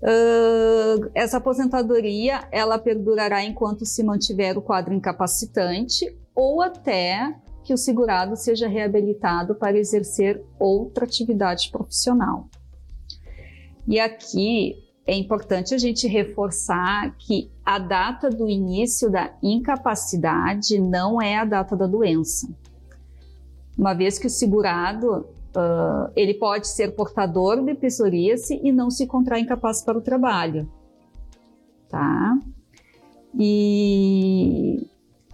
Uh, 0.02 1.10
essa 1.14 1.38
aposentadoria 1.38 2.46
ela 2.52 2.78
perdurará 2.78 3.42
enquanto 3.42 3.86
se 3.86 4.04
mantiver 4.04 4.56
o 4.58 4.62
quadro 4.62 4.92
incapacitante 4.92 6.14
ou 6.34 6.60
até 6.60 7.34
que 7.66 7.74
o 7.74 7.76
segurado 7.76 8.36
seja 8.36 8.68
reabilitado 8.68 9.56
para 9.56 9.76
exercer 9.76 10.40
outra 10.56 11.04
atividade 11.04 11.68
profissional. 11.72 12.48
E 13.88 13.98
aqui 13.98 14.76
é 15.04 15.16
importante 15.16 15.74
a 15.74 15.78
gente 15.78 16.06
reforçar 16.06 17.16
que 17.18 17.50
a 17.64 17.80
data 17.80 18.30
do 18.30 18.48
início 18.48 19.10
da 19.10 19.36
incapacidade 19.42 20.78
não 20.78 21.20
é 21.20 21.38
a 21.38 21.44
data 21.44 21.74
da 21.76 21.88
doença. 21.88 22.48
Uma 23.76 23.94
vez 23.94 24.16
que 24.16 24.28
o 24.28 24.30
segurado 24.30 25.26
uh, 25.56 26.12
ele 26.14 26.34
pode 26.34 26.68
ser 26.68 26.94
portador 26.94 27.64
de 27.64 27.74
psoríase 27.74 28.60
e 28.62 28.70
não 28.70 28.90
se 28.90 29.02
encontrar 29.02 29.40
incapaz 29.40 29.82
para 29.82 29.98
o 29.98 30.00
trabalho, 30.00 30.70
tá? 31.88 32.38
E 33.36 34.86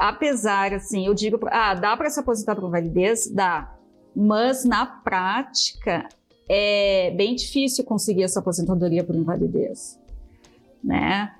apesar, 0.02 0.74
assim, 0.74 1.06
eu 1.06 1.14
digo, 1.14 1.38
ah, 1.46 1.74
dá 1.74 1.96
para 1.96 2.10
se 2.10 2.18
aposentar 2.18 2.56
por 2.56 2.68
validez? 2.68 3.30
Dá. 3.30 3.72
Mas 4.16 4.64
na 4.64 4.84
prática 4.84 6.08
é 6.48 7.12
bem 7.12 7.36
difícil 7.36 7.84
conseguir 7.84 8.24
essa 8.24 8.40
aposentadoria 8.40 9.04
por 9.04 9.14
invalidez, 9.14 9.96
né? 10.82 11.32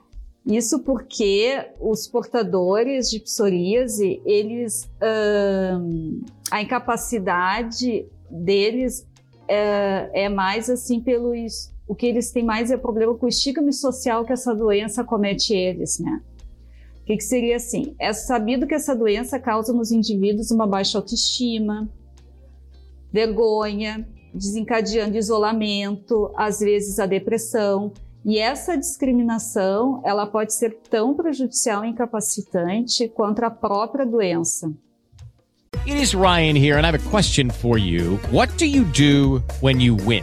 Isso 0.46 0.79
porque 0.85 1.70
os 1.81 2.07
portadores 2.07 3.11
de 3.11 3.18
psoríase, 3.18 4.22
eles, 4.25 4.88
hum, 5.81 6.22
a 6.48 6.62
incapacidade 6.62 8.07
deles 8.31 9.05
é, 9.48 10.25
é, 10.25 10.29
mais 10.29 10.70
assim 10.70 11.01
pelos, 11.01 11.72
o 11.87 11.96
que 11.96 12.07
eles 12.07 12.31
têm 12.31 12.44
mais 12.44 12.70
é 12.70 12.77
problema 12.77 13.14
com 13.16 13.27
o 13.27 13.29
estigma 13.29 13.72
social 13.72 14.25
que 14.25 14.33
essa 14.33 14.55
doença 14.55 15.03
comete 15.03 15.53
eles, 15.53 15.98
né? 15.98 16.22
O 17.03 17.05
que, 17.05 17.17
que 17.17 17.25
seria 17.25 17.57
assim? 17.57 17.97
É 17.99 18.12
sabido 18.12 18.67
que 18.67 18.75
essa 18.75 18.95
doença 18.95 19.38
causa 19.38 19.73
nos 19.73 19.91
indivíduos 19.91 20.53
uma 20.53 20.69
baixa 20.69 20.99
autoestima, 20.99 21.88
vergonha, 23.12 24.07
desencadeando 24.33 25.19
isolamento, 25.19 26.33
às 26.37 26.61
vezes 26.61 27.01
a 27.01 27.07
depressão. 27.07 27.93
E 28.25 28.38
essa 28.38 28.79
discriminação, 28.79 30.01
ela 30.05 30.27
pode 30.27 30.55
ser 30.55 30.79
tão 30.88 31.12
prejudicial 31.12 31.85
e 31.85 31.88
incapacitante 31.88 33.09
quanto 33.09 33.45
a 33.45 33.51
própria 33.51 34.07
doença. 34.07 34.73
It 35.85 36.01
is 36.01 36.15
Ryan 36.15 36.57
here 36.57 36.79
and 36.79 36.87
I 36.87 36.87
have 36.87 36.95
a 36.95 37.11
question 37.11 37.51
for 37.51 37.77
you. 37.77 38.21
What 38.31 38.57
do 38.57 38.65
you 38.65 38.85
do 38.85 39.43
when 39.61 39.81
you 39.81 39.97
win? 40.07 40.23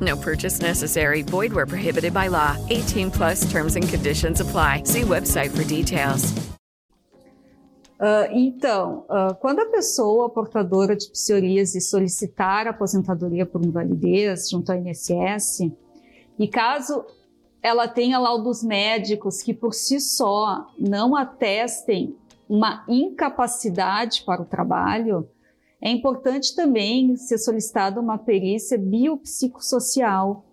No 0.00 0.16
purchase 0.16 0.60
necessary. 0.60 1.22
Void 1.22 1.52
where 1.52 1.66
prohibited 1.66 2.12
by 2.12 2.28
law. 2.28 2.56
18 2.70 3.10
plus 3.10 3.50
terms 3.50 3.76
and 3.76 3.88
conditions 3.88 4.40
apply. 4.40 4.82
See 4.84 5.02
website 5.02 5.56
for 5.56 5.64
details. 5.64 6.34
Uh, 7.98 8.28
então, 8.30 9.06
uh, 9.08 9.34
quando 9.40 9.60
a 9.60 9.66
pessoa 9.66 10.28
portadora 10.28 10.94
de 10.94 11.08
psoríase 11.10 11.80
solicitar 11.80 12.66
aposentadoria 12.66 13.46
por 13.46 13.64
invalidez 13.64 14.50
junto 14.50 14.70
ao 14.70 14.78
INSS, 14.78 15.72
e 16.38 16.46
caso 16.46 17.06
ela 17.62 17.88
tenha 17.88 18.18
laudos 18.18 18.62
médicos 18.62 19.42
que 19.42 19.54
por 19.54 19.72
si 19.72 19.98
só 19.98 20.66
não 20.78 21.16
atestem 21.16 22.14
uma 22.48 22.84
incapacidade 22.86 24.22
para 24.24 24.42
o 24.42 24.44
trabalho, 24.44 25.28
é 25.80 25.90
importante 25.90 26.54
também 26.54 27.16
ser 27.16 27.38
solicitada 27.38 28.00
uma 28.00 28.18
perícia 28.18 28.78
biopsicossocial 28.78 30.44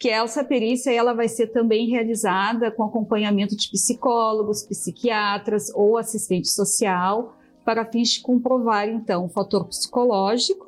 que 0.00 0.08
essa 0.08 0.42
perícia 0.42 0.90
ela 0.90 1.12
vai 1.12 1.28
ser 1.28 1.48
também 1.48 1.90
realizada 1.90 2.70
com 2.70 2.82
acompanhamento 2.82 3.54
de 3.54 3.70
psicólogos, 3.70 4.62
psiquiatras 4.62 5.70
ou 5.74 5.98
assistente 5.98 6.48
social, 6.48 7.36
para 7.66 7.84
fins 7.84 8.08
de 8.08 8.22
comprovar 8.22 8.88
então 8.88 9.26
o 9.26 9.28
fator 9.28 9.66
psicológico, 9.66 10.64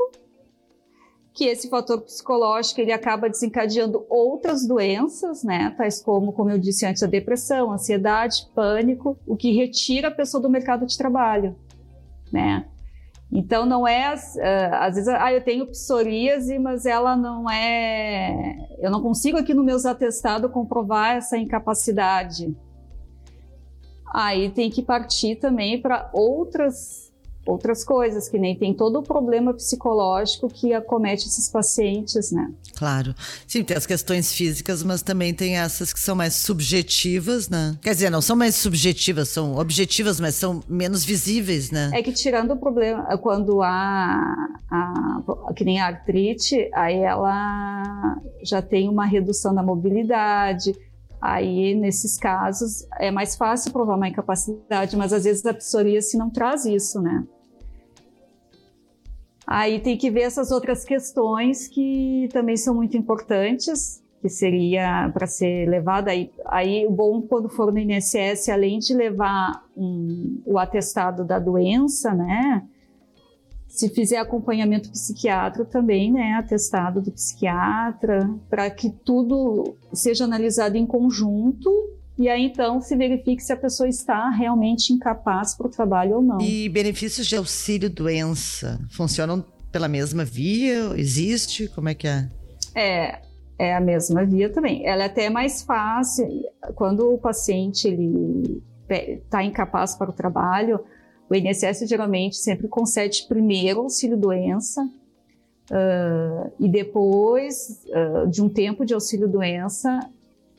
que 1.33 1.47
esse 1.47 1.71
fator 1.71 2.03
psicológico 2.03 2.83
ele 2.83 2.93
acaba 2.93 3.31
desencadeando 3.31 4.05
outras 4.07 4.67
doenças, 4.67 5.43
né, 5.43 5.75
tais 5.79 6.03
como, 6.03 6.35
como 6.35 6.51
eu 6.51 6.59
disse 6.59 6.85
antes, 6.85 7.03
a 7.03 7.07
depressão, 7.07 7.73
ansiedade, 7.73 8.47
pânico, 8.55 9.19
o 9.27 9.35
que 9.35 9.51
retira 9.57 10.09
a 10.09 10.15
pessoa 10.15 10.43
do 10.43 10.51
mercado 10.51 10.85
de 10.85 10.99
trabalho, 10.99 11.57
né? 12.31 12.69
Então 13.33 13.65
não 13.65 13.89
é, 13.89 14.15
uh, 14.15 14.75
às 14.75 14.97
vezes, 14.97 15.09
ah, 15.09 15.33
eu 15.33 15.43
tenho 15.43 15.67
psoríase, 15.67 16.59
mas 16.59 16.85
ela 16.85 17.17
não 17.17 17.49
é, 17.51 18.59
eu 18.79 18.91
não 18.91 19.01
consigo 19.01 19.39
aqui 19.39 19.55
no 19.55 19.65
meus 19.65 19.87
atestados 19.87 20.51
comprovar 20.51 21.17
essa 21.17 21.39
incapacidade. 21.39 22.55
Aí 24.13 24.51
tem 24.51 24.69
que 24.69 24.83
partir 24.83 25.37
também 25.37 25.81
para 25.81 26.11
outras 26.13 27.12
outras 27.47 27.85
coisas, 27.85 28.29
que 28.29 28.39
nem 28.39 28.57
tem 28.57 28.73
todo 28.73 28.99
o 28.99 29.03
problema 29.03 29.53
psicológico 29.53 30.49
que 30.49 30.73
acomete 30.73 31.27
esses 31.27 31.49
pacientes, 31.49 32.31
né? 32.31 32.51
Claro. 32.77 33.15
Sim, 33.47 33.65
tem 33.65 33.77
as 33.77 33.87
questões 33.87 34.33
físicas, 34.33 34.83
mas 34.83 35.03
também 35.03 35.35
tem 35.35 35.59
essas 35.59 35.93
que 35.93 36.01
são 36.01 36.15
mais 36.15 36.35
subjetivas, 36.35 37.49
né? 37.49 37.77
Quer 37.83 37.95
dizer, 37.95 38.11
não 38.11 38.21
são 38.21 38.37
mais 38.37 38.55
subjetivas, 38.55 39.29
são 39.29 39.57
objetivas, 39.57 40.21
mas 40.21 40.35
são 40.35 40.63
menos 40.69 41.05
visíveis, 41.05 41.71
né? 41.71 41.91
É 41.93 42.03
que 42.03 42.13
tirando 42.13 42.53
o 42.53 42.57
problema, 42.57 43.05
quando 43.19 43.63
há, 43.63 44.37
que 45.57 45.65
nem 45.65 45.81
a 45.81 45.87
artrite, 45.87 46.71
aí 46.73 46.99
ela 46.99 48.17
já 48.43 48.63
tem 48.63 48.89
uma 48.89 49.05
redução 49.05 49.55
da 49.55 49.63
mobilidade, 49.63 50.75
Aí, 51.23 51.73
nesses 51.77 52.19
casos, 52.19 52.85
é 52.99 53.09
mais 53.13 53.37
fácil 53.37 53.73
provar 53.73 53.95
uma 53.95 54.09
incapacidade, 54.09 54.97
mas 54.97 55.13
às 55.13 55.23
vezes 55.23 55.47
a 55.47 55.55
psoríase 55.55 56.19
não 56.19 56.29
traz 56.29 56.67
isso, 56.67 57.01
né? 57.01 57.25
Aí 59.47 59.79
tem 59.79 59.97
que 59.97 60.11
ver 60.11 60.23
essas 60.23 60.51
outras 60.51 60.85
questões 60.85 61.69
que 61.69 62.29
também 62.33 62.57
são 62.57 62.75
muito 62.75 62.97
importantes, 62.97 64.03
que 64.21 64.29
seria 64.29 65.09
para 65.15 65.29
ser 65.29 65.69
levada 65.69 66.11
aí, 66.11 66.29
aí 66.47 66.85
o 66.87 66.91
bom 66.91 67.23
quando 67.23 67.49
for 67.49 67.73
no 67.73 67.79
INSS, 67.79 68.49
além 68.49 68.81
de 68.81 68.93
levar 68.93 69.65
um, 69.77 70.43
o 70.45 70.59
atestado 70.59 71.25
da 71.25 71.39
doença, 71.39 72.13
né? 72.13 72.67
Se 73.73 73.89
fizer 73.89 74.19
acompanhamento 74.19 74.91
psiquiátrico 74.91 75.71
também, 75.71 76.13
né, 76.13 76.35
atestado 76.35 77.01
do 77.01 77.11
psiquiatra, 77.11 78.29
para 78.51 78.69
que 78.71 78.91
tudo 78.91 79.79
seja 79.95 80.25
analisado 80.25 80.77
em 80.77 80.85
conjunto 80.85 81.71
e 82.19 82.29
aí 82.29 82.45
então 82.45 82.83
se 82.83 82.95
verifique 82.95 83.43
se 83.43 83.51
a 83.51 83.57
pessoa 83.57 83.89
está 83.89 84.29
realmente 84.29 84.93
incapaz 84.93 85.55
para 85.55 85.69
o 85.69 85.71
trabalho 85.71 86.17
ou 86.17 86.23
não. 86.23 86.39
E 86.39 86.69
benefícios 86.69 87.27
de 87.27 87.35
auxílio 87.35 87.89
doença 87.89 88.79
funcionam 88.91 89.43
pela 89.73 89.89
mesma 89.89 90.23
via? 90.23 90.93
Existe? 90.95 91.67
Como 91.69 91.89
é 91.89 91.95
que 91.95 92.07
é? 92.07 92.29
É, 92.75 93.23
é 93.59 93.75
a 93.75 93.81
mesma 93.81 94.23
via 94.27 94.51
também. 94.53 94.87
Ela 94.87 95.05
é 95.05 95.07
até 95.07 95.31
mais 95.31 95.63
fácil 95.63 96.29
quando 96.75 97.11
o 97.11 97.17
paciente 97.17 97.89
ele 97.89 98.63
está 98.91 99.43
incapaz 99.43 99.97
para 99.97 100.11
o 100.11 100.13
trabalho 100.13 100.79
o 101.33 101.35
INSS 101.35 101.89
geralmente 101.89 102.37
sempre 102.37 102.69
concede 102.69 103.25
primeiro 103.27 103.81
auxílio-doença 103.81 104.83
uh, 104.83 106.53
e 106.61 106.69
depois 106.69 107.83
uh, 107.87 108.29
de 108.29 108.43
um 108.43 108.51
tempo 108.51 108.85
de 108.85 108.93
auxílio-doença 108.93 109.99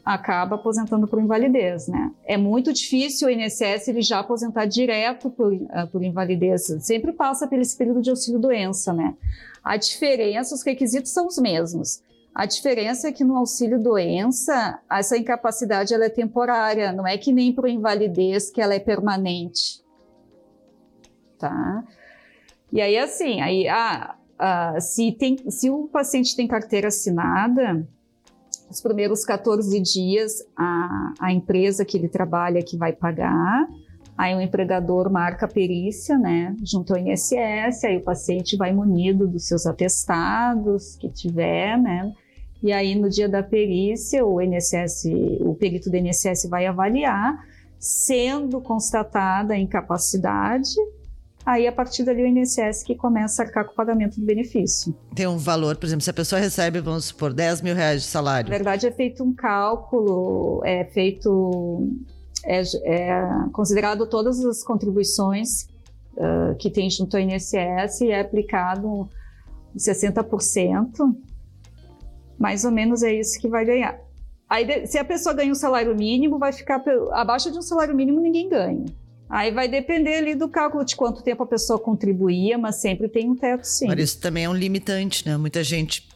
acaba 0.03 0.55
aposentando 0.55 1.07
por 1.07 1.21
invalidez, 1.21 1.87
né? 1.87 2.11
É 2.25 2.37
muito 2.37 2.73
difícil 2.73 3.27
o 3.27 3.31
INSS 3.31 3.87
ele 3.87 4.01
já 4.01 4.19
aposentar 4.19 4.65
direto 4.65 5.29
por, 5.29 5.53
uh, 5.53 5.87
por 5.91 6.03
invalidez, 6.03 6.65
sempre 6.79 7.13
passa 7.13 7.47
pelo 7.47 7.61
período 7.77 8.01
de 8.01 8.09
auxílio-doença, 8.09 8.91
né? 8.93 9.13
A 9.63 9.77
diferença, 9.77 10.55
os 10.55 10.63
requisitos 10.63 11.11
são 11.11 11.27
os 11.27 11.37
mesmos. 11.37 12.01
A 12.33 12.47
diferença 12.47 13.09
é 13.09 13.11
que 13.11 13.23
no 13.23 13.37
auxílio-doença, 13.37 14.79
essa 14.89 15.15
incapacidade 15.15 15.93
ela 15.93 16.05
é 16.05 16.09
temporária, 16.09 16.91
não 16.91 17.05
é 17.05 17.15
que 17.15 17.31
nem 17.31 17.53
para 17.53 17.69
invalidez 17.69 18.49
que 18.49 18.59
ela 18.59 18.73
é 18.73 18.79
permanente 18.79 19.82
tá? 21.43 21.83
E 22.71 22.81
aí, 22.81 22.97
assim, 22.97 23.41
aí, 23.41 23.67
ah, 23.67 24.15
uh, 24.39 24.79
se, 24.81 25.11
tem, 25.11 25.37
se 25.49 25.69
o 25.69 25.89
paciente 25.89 26.35
tem 26.35 26.47
carteira 26.47 26.87
assinada, 26.87 27.85
os 28.69 28.81
primeiros 28.81 29.25
14 29.25 29.79
dias 29.81 30.43
a, 30.57 31.13
a 31.19 31.33
empresa 31.33 31.83
que 31.83 31.97
ele 31.97 32.07
trabalha 32.07 32.63
que 32.63 32.77
vai 32.77 32.93
pagar, 32.93 33.67
aí 34.17 34.33
o 34.33 34.41
empregador 34.41 35.11
marca 35.11 35.45
a 35.45 35.49
perícia, 35.49 36.17
né, 36.17 36.55
junto 36.63 36.93
ao 36.93 36.99
INSS, 36.99 37.83
aí 37.83 37.97
o 37.97 38.03
paciente 38.03 38.55
vai 38.55 38.73
munido 38.73 39.27
dos 39.27 39.45
seus 39.47 39.65
atestados 39.65 40.95
que 40.95 41.09
tiver, 41.09 41.77
né, 41.77 42.13
e 42.61 42.71
aí 42.71 42.95
no 42.95 43.09
dia 43.09 43.27
da 43.27 43.43
perícia 43.43 44.25
o 44.25 44.41
INSS, 44.41 45.11
o 45.41 45.53
perito 45.53 45.89
do 45.89 45.97
INSS 45.97 46.47
vai 46.49 46.65
avaliar, 46.65 47.37
sendo 47.77 48.61
constatada 48.61 49.53
a 49.53 49.59
incapacidade, 49.59 50.73
Aí, 51.45 51.67
a 51.67 51.71
partir 51.71 52.03
dali, 52.03 52.23
o 52.23 52.27
INSS 52.27 52.83
que 52.83 52.95
começa 52.95 53.43
a 53.43 53.45
arcar 53.45 53.65
com 53.65 53.73
o 53.73 53.75
pagamento 53.75 54.17
do 54.19 54.25
benefício. 54.25 54.95
Tem 55.13 55.27
um 55.27 55.37
valor, 55.37 55.75
por 55.75 55.85
exemplo, 55.85 56.01
se 56.01 56.09
a 56.09 56.13
pessoa 56.13 56.39
recebe, 56.39 56.79
vamos 56.79 57.05
supor, 57.05 57.33
10 57.33 57.61
mil 57.61 57.75
reais 57.75 58.01
de 58.01 58.07
salário. 58.07 58.49
Na 58.49 58.55
verdade, 58.55 58.87
é 58.87 58.91
feito 58.91 59.23
um 59.23 59.33
cálculo, 59.33 60.61
é 60.63 60.85
feito. 60.85 61.89
É, 62.45 62.61
é 62.85 63.21
considerado 63.51 64.07
todas 64.07 64.43
as 64.45 64.63
contribuições 64.63 65.63
uh, 66.17 66.55
que 66.59 66.69
tem 66.69 66.89
junto 66.89 67.15
ao 67.15 67.23
INSS 67.23 68.01
e 68.01 68.11
é 68.11 68.21
aplicado 68.21 69.09
60%. 69.77 71.15
Mais 72.39 72.63
ou 72.63 72.71
menos 72.71 73.03
é 73.03 73.13
isso 73.13 73.39
que 73.39 73.49
vai 73.49 73.65
ganhar. 73.65 73.99
Aí, 74.49 74.87
se 74.87 74.97
a 74.97 75.03
pessoa 75.05 75.33
ganha 75.33 75.51
um 75.51 75.55
salário 75.55 75.95
mínimo, 75.95 76.37
vai 76.37 76.53
ficar 76.53 76.83
abaixo 77.11 77.51
de 77.51 77.57
um 77.57 77.61
salário 77.61 77.95
mínimo, 77.95 78.21
ninguém 78.21 78.47
ganha. 78.47 78.85
Aí 79.33 79.51
vai 79.51 79.67
depender 79.67 80.17
ali 80.17 80.35
do 80.35 80.47
cálculo 80.47 80.85
de 80.85 80.95
quanto 80.95 81.23
tempo 81.23 81.41
a 81.41 81.47
pessoa 81.47 81.79
contribuía, 81.79 82.55
mas 82.55 82.75
sempre 82.75 83.09
tem 83.09 83.31
um 83.31 83.35
teto 83.35 83.63
sim. 83.63 83.87
Mas 83.87 83.97
isso 83.97 84.19
também 84.19 84.43
é 84.43 84.49
um 84.49 84.53
limitante, 84.53 85.27
né? 85.27 85.35
Muita 85.37 85.63
gente, 85.63 86.07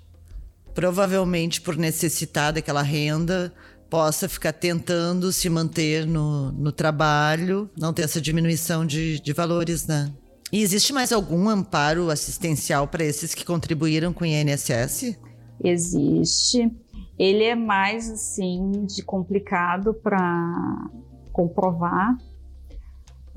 provavelmente 0.75 1.59
por 1.59 1.75
necessitar 1.75 2.53
daquela 2.53 2.83
renda, 2.83 3.51
possa 3.89 4.29
ficar 4.29 4.53
tentando 4.53 5.31
se 5.31 5.49
manter 5.49 6.05
no, 6.05 6.51
no 6.51 6.71
trabalho, 6.71 7.67
não 7.75 7.91
ter 7.91 8.03
essa 8.03 8.21
diminuição 8.21 8.85
de, 8.85 9.19
de 9.19 9.33
valores, 9.33 9.87
né? 9.87 10.11
E 10.53 10.61
existe 10.61 10.93
mais 10.93 11.11
algum 11.11 11.49
amparo 11.49 12.11
assistencial 12.11 12.87
para 12.87 13.03
esses 13.03 13.33
que 13.33 13.43
contribuíram 13.43 14.13
com 14.13 14.25
o 14.25 14.27
INSS? 14.27 15.17
Existe. 15.63 16.71
Ele 17.17 17.45
é 17.45 17.55
mais 17.55 18.11
assim 18.11 18.85
de 18.85 19.01
complicado 19.01 19.91
para 19.91 20.87
comprovar, 21.33 22.15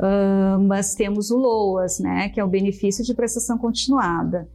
Uh, 0.00 0.58
mas 0.58 0.94
temos 0.94 1.30
o 1.30 1.36
LOAS, 1.36 1.98
né, 1.98 2.30
que 2.30 2.40
é 2.40 2.44
o 2.44 2.48
benefício 2.48 3.04
de 3.04 3.12
prestação 3.12 3.58
continuada. 3.58 4.48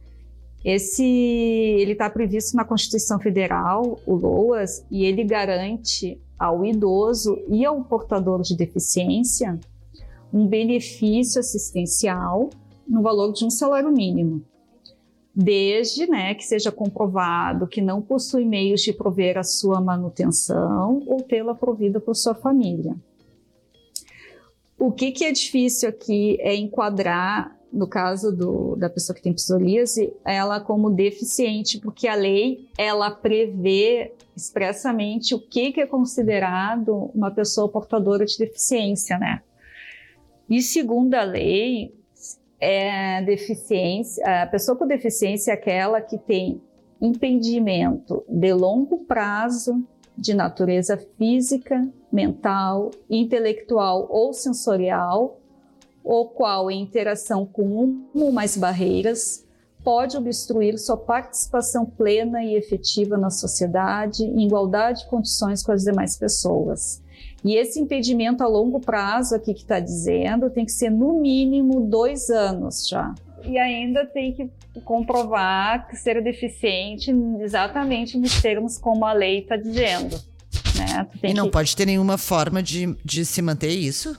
Esse 0.64 1.04
ele 1.04 1.92
está 1.92 2.10
previsto 2.10 2.56
na 2.56 2.64
Constituição 2.64 3.20
Federal, 3.20 4.00
o 4.04 4.14
LOAS, 4.16 4.84
e 4.90 5.04
ele 5.04 5.22
garante 5.22 6.20
ao 6.36 6.64
idoso 6.64 7.38
e 7.48 7.64
ao 7.64 7.84
portador 7.84 8.42
de 8.42 8.56
deficiência 8.56 9.56
um 10.32 10.48
benefício 10.48 11.38
assistencial 11.38 12.50
no 12.88 13.00
valor 13.00 13.32
de 13.32 13.44
um 13.44 13.50
salário 13.50 13.92
mínimo, 13.92 14.42
desde 15.32 16.08
né, 16.08 16.34
que 16.34 16.44
seja 16.44 16.72
comprovado 16.72 17.68
que 17.68 17.80
não 17.80 18.02
possui 18.02 18.44
meios 18.44 18.80
de 18.80 18.92
prover 18.92 19.38
a 19.38 19.44
sua 19.44 19.80
manutenção 19.80 21.04
ou 21.06 21.22
tê-la 21.22 21.54
provida 21.54 22.00
por 22.00 22.16
sua 22.16 22.34
família. 22.34 22.96
O 24.78 24.92
que, 24.92 25.10
que 25.10 25.24
é 25.24 25.32
difícil 25.32 25.88
aqui 25.88 26.36
é 26.40 26.54
enquadrar, 26.54 27.56
no 27.72 27.88
caso 27.88 28.34
do, 28.34 28.76
da 28.76 28.90
pessoa 28.90 29.16
que 29.16 29.22
tem 29.22 29.32
psoríase, 29.32 30.12
ela 30.24 30.60
como 30.60 30.90
deficiente, 30.90 31.80
porque 31.80 32.06
a 32.06 32.14
lei 32.14 32.68
ela 32.78 33.10
prevê 33.10 34.12
expressamente 34.36 35.34
o 35.34 35.40
que, 35.40 35.72
que 35.72 35.80
é 35.80 35.86
considerado 35.86 37.10
uma 37.14 37.30
pessoa 37.30 37.70
portadora 37.70 38.24
de 38.26 38.36
deficiência, 38.36 39.18
né? 39.18 39.42
E 40.48 40.60
segundo 40.62 41.14
a 41.14 41.24
lei, 41.24 41.94
é 42.60 43.22
deficiência, 43.22 44.42
a 44.42 44.46
pessoa 44.46 44.76
com 44.76 44.86
deficiência 44.86 45.50
é 45.50 45.54
aquela 45.54 46.00
que 46.00 46.18
tem 46.18 46.60
impedimento 47.00 48.24
de 48.28 48.52
longo 48.52 49.04
prazo 49.04 49.86
de 50.16 50.34
natureza 50.34 50.96
física, 51.18 51.86
mental, 52.10 52.90
intelectual 53.10 54.06
ou 54.10 54.32
sensorial, 54.32 55.40
o 56.02 56.24
qual, 56.26 56.70
em 56.70 56.80
interação 56.80 57.44
com 57.44 57.62
uma 57.62 58.24
ou 58.24 58.32
mais 58.32 58.56
barreiras, 58.56 59.44
pode 59.84 60.16
obstruir 60.16 60.78
sua 60.78 60.96
participação 60.96 61.84
plena 61.84 62.42
e 62.42 62.54
efetiva 62.54 63.16
na 63.16 63.30
sociedade, 63.30 64.24
em 64.24 64.46
igualdade 64.46 65.02
de 65.02 65.08
condições 65.08 65.62
com 65.62 65.72
as 65.72 65.84
demais 65.84 66.16
pessoas. 66.16 67.02
E 67.44 67.54
esse 67.54 67.78
impedimento 67.78 68.42
a 68.42 68.48
longo 68.48 68.80
prazo, 68.80 69.34
aqui 69.34 69.54
que 69.54 69.62
está 69.62 69.78
dizendo, 69.78 70.50
tem 70.50 70.64
que 70.64 70.72
ser 70.72 70.90
no 70.90 71.20
mínimo 71.20 71.82
dois 71.82 72.30
anos 72.30 72.88
já. 72.88 73.14
E 73.46 73.58
ainda 73.58 74.04
tem 74.06 74.32
que 74.32 74.50
comprovar 74.84 75.88
que 75.88 75.96
ser 75.96 76.22
deficiente 76.22 77.10
exatamente 77.40 78.18
nos 78.18 78.40
termos 78.40 78.78
como 78.78 79.04
a 79.04 79.12
lei 79.12 79.40
está 79.40 79.56
dizendo. 79.56 80.20
Né? 80.76 81.06
e 81.22 81.34
não 81.34 81.46
que... 81.46 81.52
pode 81.52 81.74
ter 81.74 81.86
nenhuma 81.86 82.18
forma 82.18 82.62
de, 82.62 82.94
de 83.04 83.24
se 83.24 83.40
manter 83.40 83.70
isso? 83.70 84.16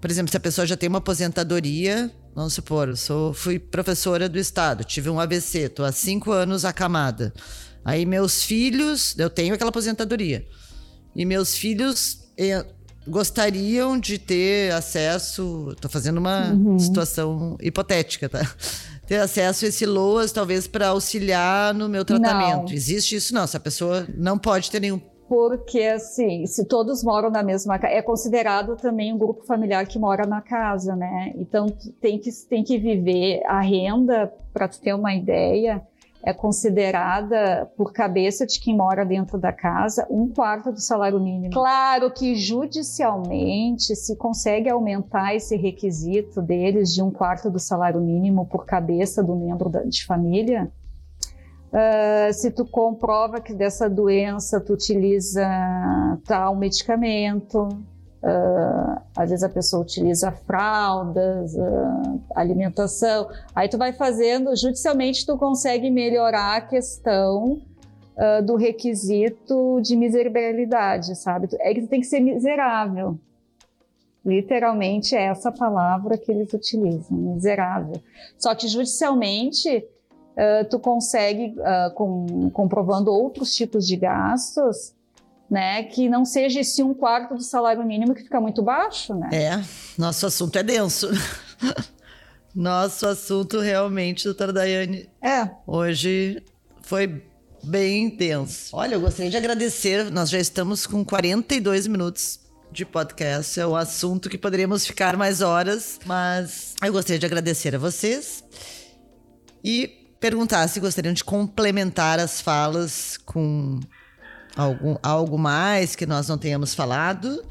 Por 0.00 0.10
exemplo, 0.10 0.30
se 0.30 0.36
a 0.36 0.40
pessoa 0.40 0.66
já 0.66 0.76
tem 0.76 0.88
uma 0.88 0.98
aposentadoria, 0.98 2.10
vamos 2.34 2.54
supor, 2.54 2.88
eu 2.88 2.96
sou, 2.96 3.34
fui 3.34 3.58
professora 3.58 4.28
do 4.28 4.38
estado, 4.38 4.84
tive 4.84 5.10
um 5.10 5.20
AVC, 5.20 5.66
estou 5.66 5.84
há 5.84 5.92
cinco 5.92 6.32
anos 6.32 6.64
acamada. 6.64 7.32
Aí 7.84 8.06
meus 8.06 8.42
filhos, 8.42 9.18
eu 9.18 9.28
tenho 9.28 9.54
aquela 9.54 9.70
aposentadoria. 9.70 10.46
E 11.14 11.24
meus 11.24 11.56
filhos 11.56 12.30
eh, 12.38 12.64
gostariam 13.06 13.98
de 13.98 14.18
ter 14.18 14.72
acesso. 14.72 15.68
Estou 15.72 15.90
fazendo 15.90 16.18
uma 16.18 16.50
uhum. 16.52 16.78
situação 16.78 17.56
hipotética, 17.60 18.28
tá? 18.28 18.40
Ter 19.06 19.18
acesso 19.18 19.64
a 19.64 19.68
esse 19.68 19.84
LOAS, 19.84 20.30
talvez 20.30 20.68
para 20.68 20.86
auxiliar 20.88 21.74
no 21.74 21.88
meu 21.88 22.04
tratamento. 22.04 22.68
Não. 22.68 22.72
Existe 22.72 23.16
isso? 23.16 23.34
Não. 23.34 23.44
Se 23.44 23.56
a 23.56 23.60
pessoa 23.60 24.06
não 24.16 24.38
pode 24.38 24.70
ter 24.70 24.78
nenhum 24.78 25.00
porque 25.28 25.82
assim, 25.82 26.44
se 26.44 26.64
todos 26.64 27.04
moram 27.04 27.30
na 27.30 27.40
mesma 27.40 27.78
casa, 27.78 27.94
é 27.94 28.02
considerado 28.02 28.74
também 28.74 29.12
um 29.12 29.18
grupo 29.18 29.44
familiar 29.44 29.86
que 29.86 29.96
mora 29.96 30.26
na 30.26 30.40
casa, 30.40 30.96
né? 30.96 31.32
Então 31.36 31.66
tem 32.00 32.18
que, 32.18 32.32
tem 32.48 32.64
que 32.64 32.76
viver 32.76 33.40
a 33.46 33.60
renda, 33.60 34.32
para 34.52 34.66
ter 34.68 34.92
uma 34.92 35.14
ideia, 35.14 35.80
é 36.22 36.32
considerada 36.32 37.70
por 37.76 37.92
cabeça 37.92 38.46
de 38.46 38.60
quem 38.60 38.76
mora 38.76 39.04
dentro 39.04 39.38
da 39.38 39.52
casa 39.52 40.06
um 40.10 40.28
quarto 40.28 40.70
do 40.70 40.80
salário 40.80 41.18
mínimo. 41.18 41.52
Claro 41.52 42.10
que 42.10 42.34
judicialmente 42.34 43.96
se 43.96 44.16
consegue 44.16 44.68
aumentar 44.68 45.34
esse 45.34 45.56
requisito 45.56 46.42
deles 46.42 46.92
de 46.92 47.02
um 47.02 47.10
quarto 47.10 47.50
do 47.50 47.58
salário 47.58 48.00
mínimo 48.00 48.46
por 48.46 48.66
cabeça 48.66 49.22
do 49.22 49.34
membro 49.34 49.70
de 49.88 50.04
família, 50.04 50.70
Uh, 51.70 52.32
se 52.32 52.50
tu 52.50 52.66
comprova 52.66 53.40
que 53.40 53.54
dessa 53.54 53.88
doença 53.88 54.60
tu 54.60 54.72
utiliza 54.72 55.46
tal 56.26 56.56
medicamento, 56.56 57.68
uh, 58.22 59.00
às 59.16 59.30
vezes 59.30 59.42
a 59.42 59.48
pessoa 59.48 59.82
utiliza 59.82 60.32
fraldas, 60.32 61.54
uh, 61.54 62.20
alimentação, 62.34 63.28
aí 63.54 63.68
tu 63.68 63.78
vai 63.78 63.92
fazendo, 63.92 64.54
judicialmente 64.56 65.26
tu 65.26 65.36
consegue 65.36 65.90
melhorar 65.90 66.56
a 66.56 66.60
questão 66.60 67.60
do 68.44 68.54
requisito 68.54 69.80
de 69.80 69.96
miserabilidade, 69.96 71.16
sabe? 71.16 71.48
É 71.58 71.72
que 71.72 71.80
tu 71.80 71.86
tem 71.86 72.00
que 72.00 72.06
ser 72.06 72.20
miserável. 72.20 73.18
Literalmente 74.24 75.16
é 75.16 75.24
essa 75.24 75.50
palavra 75.50 76.18
que 76.18 76.30
eles 76.30 76.52
utilizam, 76.52 77.16
miserável. 77.16 77.94
Só 78.36 78.54
que 78.54 78.68
judicialmente 78.68 79.78
uh, 80.36 80.68
tu 80.68 80.78
consegue, 80.78 81.54
uh, 81.58 81.94
com, 81.94 82.50
comprovando 82.50 83.10
outros 83.10 83.54
tipos 83.54 83.86
de 83.86 83.96
gastos, 83.96 84.94
né, 85.50 85.82
que 85.82 86.08
não 86.08 86.24
seja 86.24 86.60
esse 86.60 86.82
um 86.82 86.94
quarto 86.94 87.34
do 87.34 87.42
salário 87.42 87.84
mínimo 87.84 88.14
que 88.14 88.22
fica 88.22 88.40
muito 88.40 88.62
baixo, 88.62 89.14
né? 89.14 89.28
É, 89.32 89.64
nosso 89.98 90.26
assunto 90.26 90.56
é 90.56 90.62
denso. 90.62 91.08
nosso 92.54 93.06
assunto 93.06 93.58
realmente, 93.58 94.24
doutora 94.24 94.52
Daiane, 94.52 95.08
é. 95.20 95.50
hoje 95.66 96.42
foi 96.82 97.22
bem 97.64 98.16
denso. 98.16 98.74
Olha, 98.76 98.94
eu 98.94 99.00
gostaria 99.00 99.30
de 99.30 99.36
agradecer, 99.36 100.10
nós 100.10 100.30
já 100.30 100.38
estamos 100.38 100.86
com 100.86 101.04
42 101.04 101.88
minutos 101.88 102.40
de 102.70 102.86
podcast. 102.86 103.58
É 103.58 103.66
um 103.66 103.74
assunto 103.74 104.28
que 104.30 104.38
poderíamos 104.38 104.86
ficar 104.86 105.16
mais 105.16 105.40
horas, 105.40 105.98
mas 106.06 106.74
eu 106.82 106.92
gostaria 106.92 107.18
de 107.18 107.26
agradecer 107.26 107.74
a 107.74 107.78
vocês 107.78 108.44
e 109.64 109.88
perguntar 110.20 110.68
se 110.68 110.78
gostariam 110.78 111.12
de 111.12 111.24
complementar 111.24 112.20
as 112.20 112.40
falas 112.40 113.18
com 113.24 113.80
algum, 114.56 114.96
algo 115.02 115.38
mais 115.38 115.94
que 115.96 116.06
nós 116.06 116.28
não 116.28 116.38
tenhamos 116.38 116.74
falado. 116.74 117.42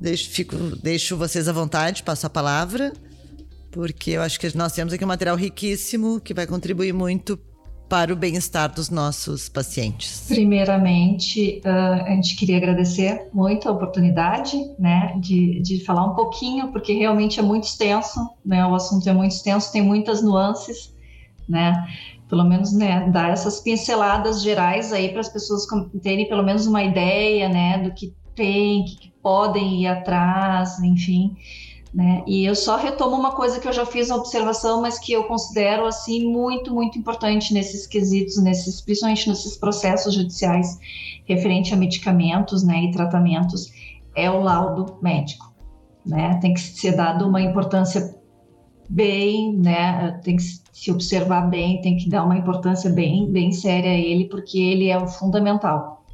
Deixo, 0.00 0.30
fico, 0.30 0.56
deixo 0.82 1.16
vocês 1.16 1.48
à 1.48 1.52
vontade, 1.52 2.02
passo 2.02 2.26
a 2.26 2.30
palavra. 2.30 2.92
porque 3.70 4.12
eu 4.12 4.22
acho 4.22 4.38
que 4.38 4.56
nós 4.56 4.72
temos 4.72 4.92
aqui 4.92 5.04
um 5.04 5.08
material 5.08 5.36
riquíssimo 5.36 6.20
que 6.20 6.34
vai 6.34 6.46
contribuir 6.46 6.92
muito 6.92 7.38
para 7.88 8.12
o 8.12 8.16
bem-estar 8.16 8.72
dos 8.72 8.88
nossos 8.88 9.48
pacientes. 9.48 10.26
Primeiramente, 10.28 11.60
uh, 11.64 12.04
a 12.04 12.10
gente 12.10 12.36
queria 12.36 12.56
agradecer 12.56 13.28
muito 13.32 13.68
a 13.68 13.72
oportunidade, 13.72 14.56
né, 14.78 15.12
de, 15.18 15.60
de 15.60 15.84
falar 15.84 16.06
um 16.06 16.14
pouquinho, 16.14 16.70
porque 16.70 16.92
realmente 16.92 17.40
é 17.40 17.42
muito 17.42 17.64
extenso, 17.64 18.20
né, 18.46 18.64
o 18.64 18.76
assunto 18.76 19.08
é 19.08 19.12
muito 19.12 19.32
extenso, 19.32 19.72
tem 19.72 19.82
muitas 19.82 20.22
nuances, 20.22 20.94
né, 21.48 21.84
pelo 22.30 22.44
menos, 22.44 22.72
né, 22.72 23.10
dar 23.10 23.30
essas 23.30 23.60
pinceladas 23.60 24.40
gerais 24.40 24.92
aí 24.92 25.08
para 25.10 25.20
as 25.20 25.28
pessoas 25.28 25.66
terem 26.00 26.28
pelo 26.28 26.44
menos 26.44 26.64
uma 26.64 26.82
ideia, 26.82 27.48
né, 27.48 27.78
do 27.78 27.92
que 27.92 28.14
tem, 28.36 28.84
que, 28.84 29.10
podem 29.20 29.82
ir 29.82 29.86
atrás, 29.86 30.78
enfim. 30.80 31.36
Né? 31.92 32.22
E 32.26 32.44
eu 32.44 32.54
só 32.54 32.76
retomo 32.76 33.16
uma 33.16 33.32
coisa 33.32 33.60
que 33.60 33.68
eu 33.68 33.72
já 33.72 33.84
fiz 33.84 34.08
uma 34.08 34.20
observação, 34.20 34.80
mas 34.80 34.98
que 34.98 35.12
eu 35.12 35.24
considero 35.24 35.84
assim 35.84 36.32
muito, 36.32 36.72
muito 36.72 36.98
importante 36.98 37.52
nesses 37.52 37.86
quesitos, 37.86 38.40
nesses, 38.42 38.80
principalmente 38.80 39.28
nesses 39.28 39.56
processos 39.58 40.14
judiciais 40.14 40.78
referente 41.26 41.74
a 41.74 41.76
medicamentos, 41.76 42.62
né, 42.62 42.84
e 42.84 42.90
tratamentos, 42.92 43.72
é 44.14 44.30
o 44.30 44.40
laudo 44.40 44.98
médico, 45.02 45.52
né? 46.06 46.38
Tem 46.40 46.54
que 46.54 46.60
ser 46.60 46.96
dado 46.96 47.26
uma 47.28 47.40
importância 47.40 48.16
bem, 48.88 49.56
né? 49.56 50.18
Tem 50.24 50.36
que 50.36 50.42
se 50.80 50.90
observar 50.90 51.42
bem, 51.50 51.78
tem 51.82 51.98
que 51.98 52.08
dar 52.08 52.24
uma 52.24 52.38
importância 52.38 52.88
bem, 52.88 53.30
bem 53.30 53.52
séria 53.52 53.90
a 53.90 53.94
ele, 53.94 54.24
porque 54.24 54.58
ele 54.58 54.88
é 54.88 54.96
o 54.96 55.06
fundamental? 55.06 56.06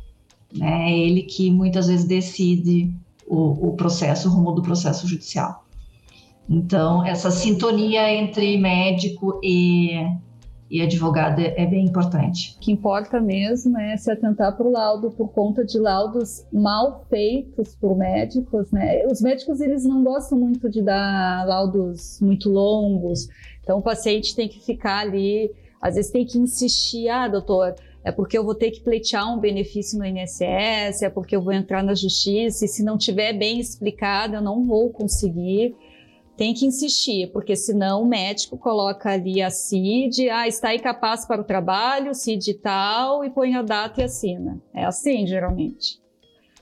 É 0.61 0.93
ele 0.93 1.23
que 1.23 1.53
muitas 1.53 1.87
vezes 1.87 2.05
decide 2.05 2.93
o, 3.29 3.69
o 3.69 3.77
processo, 3.77 4.29
o 4.29 4.33
rumo 4.33 4.51
do 4.51 4.63
processo 4.63 5.07
judicial. 5.07 5.65
Então, 6.51 7.07
essa 7.07 7.31
sintonia 7.31 8.13
entre 8.13 8.59
médico 8.59 9.41
e, 9.41 10.05
e 10.69 10.83
advogado 10.83 11.39
é, 11.39 11.55
é 11.63 11.67
bem 11.67 11.85
importante. 11.85 12.57
O 12.57 12.61
que 12.61 12.73
importa 12.73 13.21
mesmo 13.21 13.79
é 13.79 13.97
se 13.97 14.11
atentar 14.11 14.57
para 14.57 14.67
o 14.67 14.73
laudo 14.73 15.13
por 15.13 15.29
conta 15.29 15.65
de 15.65 15.79
laudos 15.79 16.45
mal 16.53 17.05
feitos 17.09 17.77
por 17.77 17.97
médicos, 17.97 18.73
né? 18.73 19.07
Os 19.07 19.21
médicos 19.21 19.61
eles 19.61 19.85
não 19.85 20.03
gostam 20.03 20.41
muito 20.41 20.69
de 20.69 20.83
dar 20.83 21.47
laudos 21.47 22.19
muito 22.21 22.51
longos, 22.51 23.29
então 23.67 23.79
o 23.81 23.83
paciente 23.83 24.37
tem 24.37 24.49
que 24.49 24.65
ficar 24.65 25.01
ali, 25.01 25.51
às 25.83 25.97
vezes 25.97 26.13
tem 26.13 26.25
que 26.25 26.39
insistir, 26.39 27.09
ah, 27.09 27.27
doutor, 27.27 27.75
é 28.05 28.13
porque 28.13 28.39
eu 28.39 28.45
vou 28.45 28.55
ter 28.55 28.71
que 28.71 28.79
pleitear 28.79 29.29
um 29.35 29.41
benefício 29.41 29.99
no 29.99 30.07
INSS, 30.07 31.03
é 31.03 31.11
porque 31.11 31.35
eu 31.35 31.43
vou 31.43 31.53
entrar 31.53 31.83
na 31.83 31.93
justiça, 31.93 32.65
e 32.65 32.69
se 32.69 32.85
não 32.85 32.97
tiver 32.97 33.33
bem 33.33 33.59
explicado, 33.59 34.37
eu 34.37 34.41
não 34.41 34.65
vou 34.65 34.91
conseguir 34.91 35.75
tem 36.37 36.53
que 36.53 36.67
insistir, 36.67 37.33
porque 37.33 37.57
senão 37.57 38.03
o 38.03 38.07
médico 38.07 38.59
coloca 38.59 39.11
ali 39.11 39.41
a 39.41 39.51
CID, 39.51 40.29
ah, 40.29 40.47
está 40.47 40.75
incapaz 40.75 41.25
para 41.25 41.41
o 41.41 41.45
trabalho, 41.45 42.15
CID 42.15 42.55
tal, 42.55 43.25
e 43.25 43.31
põe 43.31 43.55
a 43.55 43.63
data 43.63 44.03
e 44.03 44.05
assina. 44.05 44.61
É 44.75 44.85
assim, 44.85 45.27
geralmente. 45.27 45.99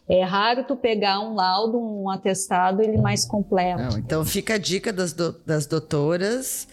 É 0.08 0.22
raro 0.22 0.64
tu 0.64 0.76
pegar 0.76 1.18
um 1.20 1.34
laudo, 1.34 1.78
um 1.78 2.08
atestado, 2.08 2.82
ele 2.82 2.98
mais 2.98 3.24
completo. 3.24 3.82
Não, 3.82 3.98
então 3.98 4.24
fica 4.24 4.54
a 4.54 4.58
dica 4.58 4.92
das, 4.92 5.12
do, 5.12 5.32
das 5.44 5.66
doutoras, 5.66 6.68